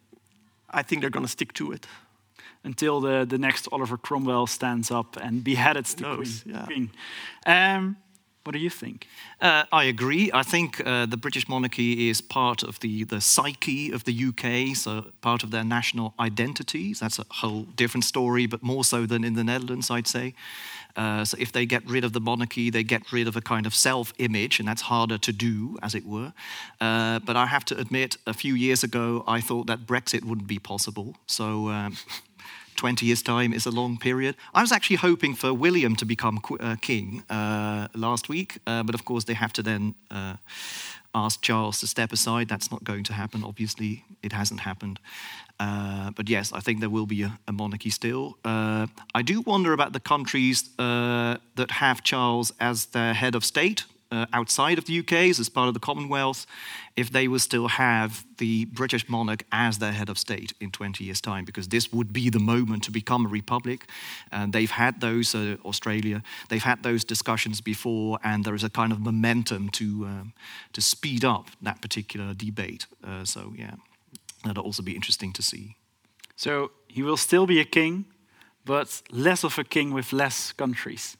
i 0.69 0.84
think 0.84 1.01
they're 1.01 1.10
going 1.10 1.25
to 1.25 1.32
stick 1.32 1.53
to 1.53 1.71
it. 1.71 1.88
Until 2.63 2.99
the, 3.01 3.25
the 3.25 3.38
next 3.38 3.67
Oliver 3.71 3.97
Cromwell 3.97 4.45
stands 4.45 4.91
up 4.91 5.15
and 5.17 5.43
beheads 5.43 5.95
the 5.95 6.03
knows, 6.03 6.41
queen. 6.43 6.56
Yeah. 6.56 6.65
queen. 6.65 6.91
Um, 7.45 7.97
what 8.47 8.53
do 8.53 8.60
you 8.60 8.69
think? 8.69 9.07
Uh, 9.41 9.65
I 9.73 9.83
agree. 9.83 10.31
I 10.33 10.41
think 10.41 10.81
uh, 10.88 11.05
the 11.05 11.17
British 11.17 11.49
monarchy 11.49 12.10
is 12.10 12.21
part 12.21 12.63
of 12.63 12.79
the, 12.79 13.03
the 13.03 13.19
psyche 13.19 13.91
of 13.91 14.05
the 14.05 14.15
UK, 14.29 14.73
so 14.73 15.07
part 15.19 15.43
of 15.43 15.51
their 15.51 15.65
national 15.65 16.13
identities. 16.17 17.01
That's 17.01 17.19
a 17.19 17.25
whole 17.29 17.63
different 17.75 18.05
story, 18.05 18.45
but 18.45 18.63
more 18.63 18.86
so 18.86 19.05
than 19.05 19.25
in 19.25 19.33
the 19.33 19.43
Netherlands, 19.43 19.91
I'd 19.91 20.07
say. 20.07 20.33
Uh, 20.95 21.25
so 21.25 21.36
if 21.41 21.51
they 21.51 21.65
get 21.65 21.86
rid 21.86 22.05
of 22.05 22.13
the 22.13 22.21
monarchy, 22.21 22.69
they 22.69 22.83
get 22.83 23.12
rid 23.12 23.27
of 23.27 23.36
a 23.36 23.41
kind 23.41 23.65
of 23.65 23.75
self-image, 23.75 24.60
and 24.60 24.67
that's 24.69 24.83
harder 24.83 25.17
to 25.17 25.33
do, 25.33 25.77
as 25.83 25.93
it 25.93 26.05
were. 26.05 26.31
Uh, 26.79 27.19
but 27.19 27.36
I 27.36 27.47
have 27.47 27.65
to 27.65 27.77
admit, 27.77 28.15
a 28.25 28.33
few 28.33 28.53
years 28.55 28.81
ago, 28.81 29.25
I 29.27 29.41
thought 29.41 29.67
that 29.67 29.86
Brexit 29.86 30.23
wouldn't 30.23 30.47
be 30.47 30.57
possible. 30.57 31.17
So. 31.27 31.67
Um, 31.67 31.97
20 32.78 33.06
years' 33.06 33.22
time 33.22 33.54
is 33.54 33.66
a 33.66 33.72
long 33.72 33.98
period. 33.98 34.36
I 34.54 34.62
was 34.62 34.72
actually 34.72 34.98
hoping 34.98 35.36
for 35.36 35.54
William 35.54 35.96
to 35.96 36.06
become 36.06 36.40
uh, 36.60 36.76
king 36.80 37.24
uh, 37.30 37.88
last 37.94 38.30
week, 38.30 38.60
uh, 38.66 38.84
but 38.84 38.96
of 38.96 39.04
course 39.04 39.26
they 39.26 39.34
have 39.34 39.52
to 39.54 39.63
then 39.63 39.96
uh, 40.12 40.36
ask 41.13 41.42
Charles 41.42 41.80
to 41.80 41.88
step 41.88 42.13
aside. 42.13 42.48
That's 42.48 42.72
not 42.72 42.84
going 42.84 43.04
to 43.06 43.13
happen, 43.13 43.44
obviously. 43.44 44.06
It 44.22 44.32
hasn't 44.32 44.62
happened. 44.62 45.00
Uh, 45.60 46.12
but 46.12 46.30
yes, 46.30 46.54
I 46.54 46.60
think 46.60 46.80
there 46.80 46.90
will 46.90 47.08
be 47.08 47.24
a, 47.24 47.40
a 47.48 47.52
monarchy 47.52 47.90
still. 47.90 48.38
Uh, 48.46 48.88
I 49.16 49.24
do 49.24 49.42
wonder 49.42 49.74
about 49.74 49.94
the 49.94 50.00
countries 50.00 50.70
that 50.78 51.72
have 51.72 52.04
Charles 52.04 52.54
as 52.60 52.86
their 52.86 53.13
head 53.13 53.36
of 53.36 53.44
state 53.44 53.86
uh, 54.12 54.26
outside 54.34 54.78
of 54.78 54.86
the 54.86 55.00
UK, 55.00 55.13
as 55.13 55.50
part 55.50 55.67
of 55.67 55.74
the 55.74 55.80
Commonwealth, 55.80 56.46
if 56.96 57.12
they 57.12 57.28
will 57.28 57.39
still 57.39 57.67
have 57.67 58.26
the 58.38 58.65
British 58.65 59.08
monarch 59.10 59.43
as 59.52 59.78
their 59.78 59.91
head 59.91 60.10
of 60.10 60.17
state 60.17 60.54
in 60.60 60.72
20 60.72 61.04
years' 61.04 61.22
time, 61.22 61.46
because 61.46 61.67
this 61.67 61.91
would 61.91 62.13
be 62.13 62.30
the 62.30 62.39
moment 62.39 62.84
to 62.84 62.91
become 62.91 63.26
a 63.26 63.30
republic. 63.30 63.86
And 64.32 64.54
they've 64.54 64.72
had 64.72 65.02
those, 65.02 65.36
uh, 65.36 65.58
Australia, 65.65 66.24
they've 66.50 66.63
had 66.63 66.84
those 66.84 67.04
discussions 67.04 67.62
before, 67.62 68.20
and 68.24 68.46
there 68.46 68.56
is 68.56 68.63
a 68.63 68.70
kind 68.70 68.91
of 68.91 69.00
momentum 69.00 69.70
to, 69.70 70.06
um, 70.06 70.34
to 70.74 70.82
speed 70.82 71.24
up 71.26 71.50
that 71.62 71.82
particular 71.82 72.34
debate. 72.34 72.88
Uh, 73.04 73.26
so, 73.26 73.54
yeah, 73.58 73.76
that'll 74.43 74.63
also 74.63 74.84
be 74.84 74.96
interesting 74.96 75.34
to 75.34 75.41
see. 75.41 75.76
So, 76.36 76.72
he 76.88 77.04
will 77.04 77.17
still 77.17 77.46
be 77.46 77.60
a 77.60 77.65
king, 77.65 78.06
but 78.65 79.02
less 79.12 79.43
of 79.43 79.58
a 79.58 79.63
king 79.63 79.93
with 79.93 80.13
less 80.13 80.52
countries. 80.52 81.17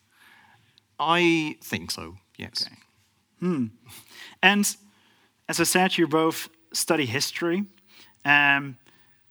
I 1.00 1.58
think 1.62 1.92
so. 1.92 2.18
Yes. 2.38 2.66
Okay. 2.66 2.76
Hmm. 3.40 3.66
And 4.42 4.76
as 5.50 5.60
I 5.60 5.64
said, 5.64 5.98
you 5.98 6.08
both 6.08 6.50
study 6.74 7.06
history. 7.06 7.66
Um, 8.26 8.78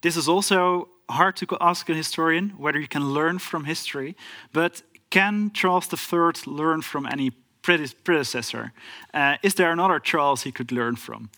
this 0.01 0.17
is 0.17 0.29
also 0.29 0.89
hard 1.09 1.37
to 1.37 1.47
ask 1.61 1.89
a 1.89 1.95
historian 1.95 2.51
whether 2.59 2.79
you 2.79 2.89
can 2.89 3.15
learn 3.15 3.39
from 3.39 3.65
history, 3.65 4.17
but 4.53 4.83
can 5.11 5.51
Charles 5.53 5.89
III 5.93 6.33
learn 6.47 6.83
from 6.83 7.07
any 7.07 7.31
predecessor? 7.63 8.73
Uh, 9.15 9.37
is 9.43 9.55
there 9.55 9.71
another 9.71 10.01
Charles 10.01 10.43
he 10.43 10.53
could 10.53 10.73
learn 10.73 10.97
from? 10.97 11.31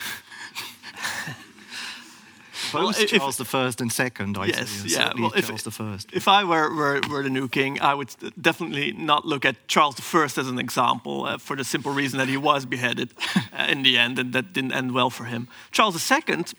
well, 2.72 2.92
Charles 2.92 3.36
the 3.36 3.44
First 3.44 3.80
and 3.80 3.92
Second. 3.92 4.36
I 4.38 4.46
yes, 4.46 4.84
yeah. 4.86 5.12
Well, 5.18 5.32
if, 5.34 5.46
Charles 5.46 5.62
the 5.62 5.70
First. 5.70 6.10
If 6.12 6.28
I 6.28 6.44
were, 6.44 6.74
were, 6.74 7.00
were 7.10 7.22
the 7.22 7.30
new 7.30 7.48
king, 7.48 7.80
I 7.80 7.94
would 7.94 8.14
definitely 8.40 8.92
not 8.92 9.24
look 9.24 9.44
at 9.44 9.56
Charles 9.68 9.96
the 9.96 10.02
First 10.02 10.38
as 10.38 10.48
an 10.48 10.58
example, 10.58 11.24
uh, 11.24 11.38
for 11.38 11.56
the 11.56 11.64
simple 11.64 11.92
reason 11.92 12.18
that 12.18 12.28
he 12.28 12.36
was 12.36 12.66
beheaded 12.66 13.10
uh, 13.36 13.66
in 13.68 13.82
the 13.82 13.98
end, 13.98 14.18
and 14.18 14.32
that 14.32 14.52
didn't 14.52 14.72
end 14.72 14.92
well 14.92 15.10
for 15.10 15.24
him. 15.24 15.48
Charles 15.70 15.94
the 15.94 16.00
Second 16.00 16.52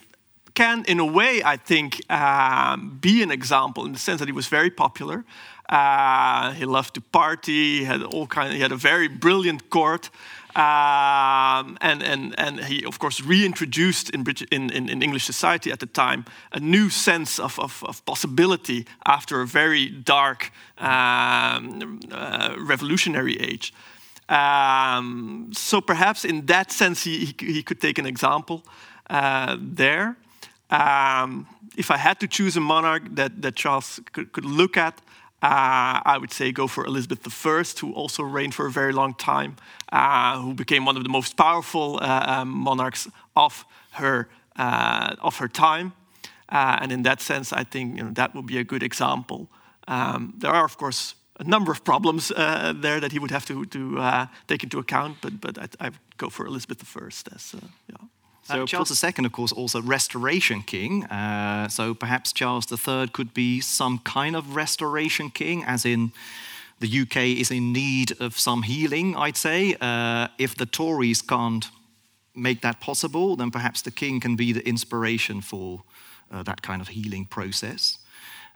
can, 0.53 0.83
in 0.85 0.99
a 0.99 1.05
way, 1.05 1.41
I 1.43 1.57
think, 1.57 2.01
um, 2.11 2.97
be 3.01 3.23
an 3.23 3.31
example 3.31 3.85
in 3.85 3.93
the 3.93 3.99
sense 3.99 4.19
that 4.19 4.27
he 4.27 4.33
was 4.33 4.47
very 4.47 4.69
popular. 4.69 5.23
Uh, 5.69 6.51
he 6.51 6.65
loved 6.65 6.95
to 6.95 7.01
party. 7.01 7.79
He 7.79 7.83
had 7.85 8.03
all 8.03 8.27
kind. 8.27 8.49
Of, 8.49 8.55
he 8.55 8.61
had 8.61 8.73
a 8.73 8.77
very 8.77 9.07
brilliant 9.07 9.69
court. 9.69 10.09
Um, 10.55 11.77
and, 11.79 12.03
and, 12.03 12.37
and 12.37 12.59
he, 12.65 12.83
of 12.83 12.99
course, 12.99 13.21
reintroduced 13.21 14.09
in, 14.09 14.23
British, 14.23 14.47
in, 14.51 14.69
in, 14.69 15.01
English 15.01 15.23
society 15.23 15.71
at 15.71 15.79
the 15.79 15.85
time 15.85 16.25
a 16.51 16.59
new 16.59 16.89
sense 16.89 17.39
of, 17.39 17.57
of, 17.57 17.83
of 17.87 18.03
possibility 18.05 18.85
after 19.05 19.39
a 19.39 19.47
very 19.47 19.87
dark 19.87 20.51
um, 20.77 22.01
uh, 22.11 22.55
revolutionary 22.57 23.39
age. 23.39 23.73
Um, 24.27 25.51
so 25.53 25.79
perhaps 25.79 26.25
in 26.25 26.45
that 26.47 26.71
sense, 26.71 27.03
he, 27.03 27.25
he, 27.25 27.53
he 27.53 27.63
could 27.63 27.79
take 27.79 27.97
an 27.97 28.05
example 28.05 28.63
uh, 29.09 29.57
there. 29.59 30.17
Um, 30.69 31.47
if 31.77 31.91
I 31.91 31.97
had 31.97 32.19
to 32.19 32.27
choose 32.27 32.57
a 32.57 32.61
monarch 32.61 33.03
that, 33.15 33.41
that 33.41 33.55
Charles 33.55 34.01
could, 34.11 34.31
could 34.31 34.45
look 34.45 34.75
at, 34.77 35.01
uh, 35.41 36.01
I 36.05 36.17
would 36.19 36.31
say 36.31 36.51
go 36.51 36.67
for 36.67 36.85
Elizabeth 36.85 37.25
I, 37.45 37.63
who 37.79 37.93
also 37.93 38.23
reigned 38.23 38.53
for 38.53 38.67
a 38.67 38.71
very 38.71 38.93
long 38.93 39.15
time, 39.15 39.55
uh, 39.91 40.39
who 40.39 40.53
became 40.53 40.85
one 40.85 40.97
of 40.97 41.03
the 41.03 41.09
most 41.09 41.35
powerful 41.35 41.99
uh, 42.01 42.25
um, 42.27 42.49
monarchs 42.49 43.07
of 43.35 43.65
her 43.91 44.27
uh, 44.55 45.15
of 45.19 45.37
her 45.37 45.47
time. 45.47 45.93
Uh, 46.49 46.77
and 46.81 46.91
in 46.91 47.03
that 47.03 47.21
sense, 47.21 47.53
I 47.53 47.63
think 47.63 47.97
you 47.97 48.03
know, 48.03 48.11
that 48.11 48.35
would 48.35 48.45
be 48.45 48.57
a 48.57 48.63
good 48.63 48.83
example. 48.83 49.47
Um, 49.87 50.33
there 50.37 50.51
are, 50.51 50.65
of 50.65 50.77
course, 50.77 51.15
a 51.39 51.43
number 51.43 51.71
of 51.71 51.83
problems 51.83 52.31
uh, 52.31 52.73
there 52.75 52.99
that 52.99 53.11
he 53.11 53.19
would 53.19 53.31
have 53.31 53.45
to, 53.45 53.65
to 53.65 54.27
take 54.47 54.63
into 54.63 54.79
account, 54.79 55.17
but 55.21 55.41
but 55.41 55.57
I, 55.57 55.87
I 55.87 55.91
go 56.17 56.29
for 56.29 56.45
Elizabeth 56.45 56.97
I 56.97 57.07
as 57.07 57.55
yeah. 57.89 58.20
So 58.51 58.65
Charles 58.65 59.03
II, 59.03 59.25
of 59.25 59.31
course, 59.31 59.51
also 59.51 59.81
restoration 59.81 60.61
king. 60.61 61.05
Uh, 61.05 61.67
so 61.67 61.93
perhaps 61.93 62.33
Charles 62.33 62.71
III 62.71 63.07
could 63.07 63.33
be 63.33 63.61
some 63.61 63.99
kind 63.99 64.35
of 64.35 64.55
restoration 64.55 65.29
king, 65.29 65.63
as 65.63 65.85
in 65.85 66.11
the 66.79 67.01
UK 67.01 67.17
is 67.17 67.51
in 67.51 67.71
need 67.71 68.13
of 68.19 68.37
some 68.37 68.63
healing, 68.63 69.15
I'd 69.15 69.37
say. 69.37 69.75
Uh, 69.79 70.27
if 70.37 70.55
the 70.55 70.65
Tories 70.65 71.21
can't 71.21 71.69
make 72.35 72.61
that 72.61 72.79
possible, 72.79 73.35
then 73.35 73.51
perhaps 73.51 73.81
the 73.81 73.91
king 73.91 74.19
can 74.19 74.35
be 74.35 74.51
the 74.51 74.67
inspiration 74.67 75.41
for 75.41 75.83
uh, 76.31 76.43
that 76.43 76.61
kind 76.61 76.81
of 76.81 76.89
healing 76.89 77.25
process. 77.25 77.99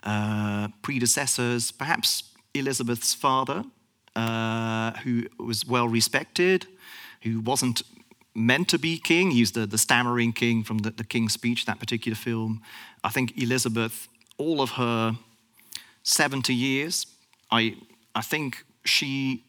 Uh, 0.04 0.70
predecessors, 0.82 1.72
perhaps 1.72 2.24
Elizabeth's 2.54 3.14
father, 3.14 3.64
uh, 4.16 4.92
who 5.04 5.26
was 5.40 5.68
well 5.68 5.88
respected, 5.88 6.68
who 7.22 7.40
wasn't 7.42 7.82
meant 8.36 8.68
to 8.70 8.78
be 8.78 9.00
king. 9.00 9.32
He's 9.32 9.54
the, 9.54 9.66
the 9.66 9.78
stammering 9.78 10.34
king 10.34 10.64
from 10.64 10.80
the, 10.80 10.92
the 10.92 11.04
King's 11.04 11.34
Speech, 11.34 11.66
that 11.66 11.80
particular 11.80 12.16
film. 12.16 12.62
I 13.04 13.10
think 13.10 13.42
Elizabeth, 13.42 14.08
all 14.38 14.62
of 14.62 14.72
her 14.72 15.14
70 16.04 16.54
years, 16.54 17.08
I, 17.50 17.78
I 18.14 18.22
think 18.22 18.66
she 18.84 19.44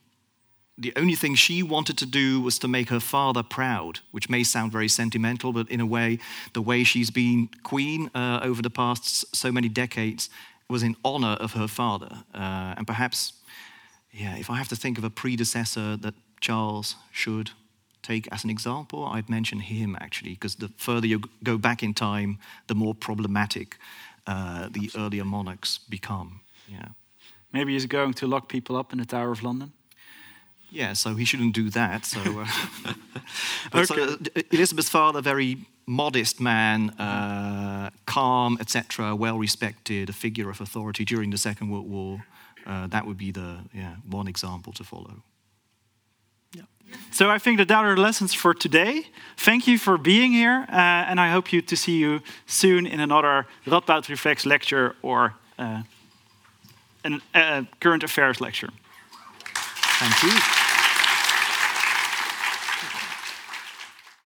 the 0.79 0.93
only 0.95 1.15
thing 1.15 1.35
she 1.35 1.63
wanted 1.63 1.97
to 1.97 2.07
do 2.07 2.39
was 2.39 2.59
to 2.59 2.69
make 2.69 2.91
her 2.91 3.01
father 3.01 3.43
proud, 3.43 4.01
which 4.11 4.29
may 4.29 4.45
sound 4.45 4.73
very 4.73 4.89
sentimental, 4.89 5.53
but 5.53 5.71
in 5.71 5.81
a 5.81 5.87
way, 5.87 6.19
the 6.53 6.61
way 6.61 6.85
she's 6.85 7.11
been 7.11 7.49
queen 7.63 8.11
uh, 8.15 8.41
over 8.43 8.61
the 8.61 8.69
past 8.69 9.35
so 9.35 9.51
many 9.51 9.71
decades 9.71 10.29
was 10.69 10.83
in 10.83 10.95
honor 11.03 11.37
of 11.41 11.55
her 11.55 11.67
father. 11.67 12.25
Uh, 12.35 12.75
and 12.77 12.87
perhaps, 12.87 13.33
yeah, 14.13 14.37
if 14.37 14.51
I 14.51 14.57
have 14.57 14.69
to 14.69 14.77
think 14.77 14.99
of 14.99 15.05
a 15.05 15.09
predecessor 15.09 15.97
that 15.97 16.15
Charles 16.41 16.97
should 17.11 17.53
take 18.07 18.29
as 18.33 18.45
an 18.45 18.51
example, 18.51 19.05
I'd 19.05 19.29
mention 19.29 19.61
him 19.61 19.97
actually, 20.01 20.35
because 20.35 20.57
the 20.57 20.69
further 20.77 21.07
you 21.07 21.21
go 21.43 21.59
back 21.59 21.83
in 21.83 21.95
time, 21.95 22.39
the 22.67 22.75
more 22.75 22.95
problematic 22.95 23.77
uh, 24.27 24.69
the 24.71 24.91
earlier 24.97 25.25
monarchs 25.25 25.79
become. 25.79 26.41
Yeah. 26.69 26.89
Maybe 27.53 27.73
he's 27.73 27.87
going 27.87 28.15
to 28.15 28.27
lock 28.27 28.49
people 28.49 28.77
up 28.77 28.93
in 28.93 28.99
the 28.99 29.07
Tower 29.07 29.31
of 29.31 29.43
London. 29.43 29.73
Yeah, 30.71 30.95
so 30.95 31.15
he 31.15 31.25
shouldn't 31.25 31.55
do 31.55 31.71
that. 31.71 32.05
So, 32.05 32.21
uh, 32.21 32.47
but 33.73 33.87
so, 33.87 34.03
uh, 34.03 34.43
Elizabeth's 34.51 34.89
father, 34.91 35.23
very 35.23 35.59
modest 35.87 36.41
man, 36.41 36.91
uh, 36.91 37.91
calm, 38.05 38.59
etc., 38.61 39.15
well 39.15 39.39
respected, 39.39 40.09
a 40.09 40.13
figure 40.13 40.51
of 40.51 40.61
authority 40.61 41.05
during 41.05 41.31
the 41.31 41.39
Second 41.39 41.71
World 41.71 41.89
War. 41.89 42.25
Uh, 42.67 42.89
that 42.89 43.07
would 43.07 43.17
be 43.17 43.31
the 43.31 43.59
yeah, 43.73 43.95
one 44.11 44.27
example 44.27 44.73
to 44.73 44.85
follow. 44.85 45.23
So 47.11 47.31
I 47.31 47.39
think 47.39 47.59
that 47.59 47.69
that 47.69 47.85
are 47.85 47.95
the 47.95 48.01
lessons 48.01 48.35
for 48.35 48.55
today. 48.55 49.07
Thank 49.37 49.67
you 49.67 49.79
for 49.79 49.99
being 49.99 50.33
here, 50.33 50.67
uh, 50.69 51.11
and 51.11 51.19
I 51.19 51.31
hope 51.31 51.53
you 51.53 51.63
to 51.63 51.77
see 51.77 51.97
you 51.99 52.21
soon 52.47 52.87
in 52.87 53.01
another 53.01 53.47
Radboud 53.67 54.09
Reflects 54.09 54.45
lecture 54.45 54.97
or 55.03 55.35
uh, 55.59 55.83
a 57.35 57.67
current 57.81 58.03
affairs 58.03 58.41
lecture. 58.41 58.71
Thank 59.99 60.23
you. 60.23 60.66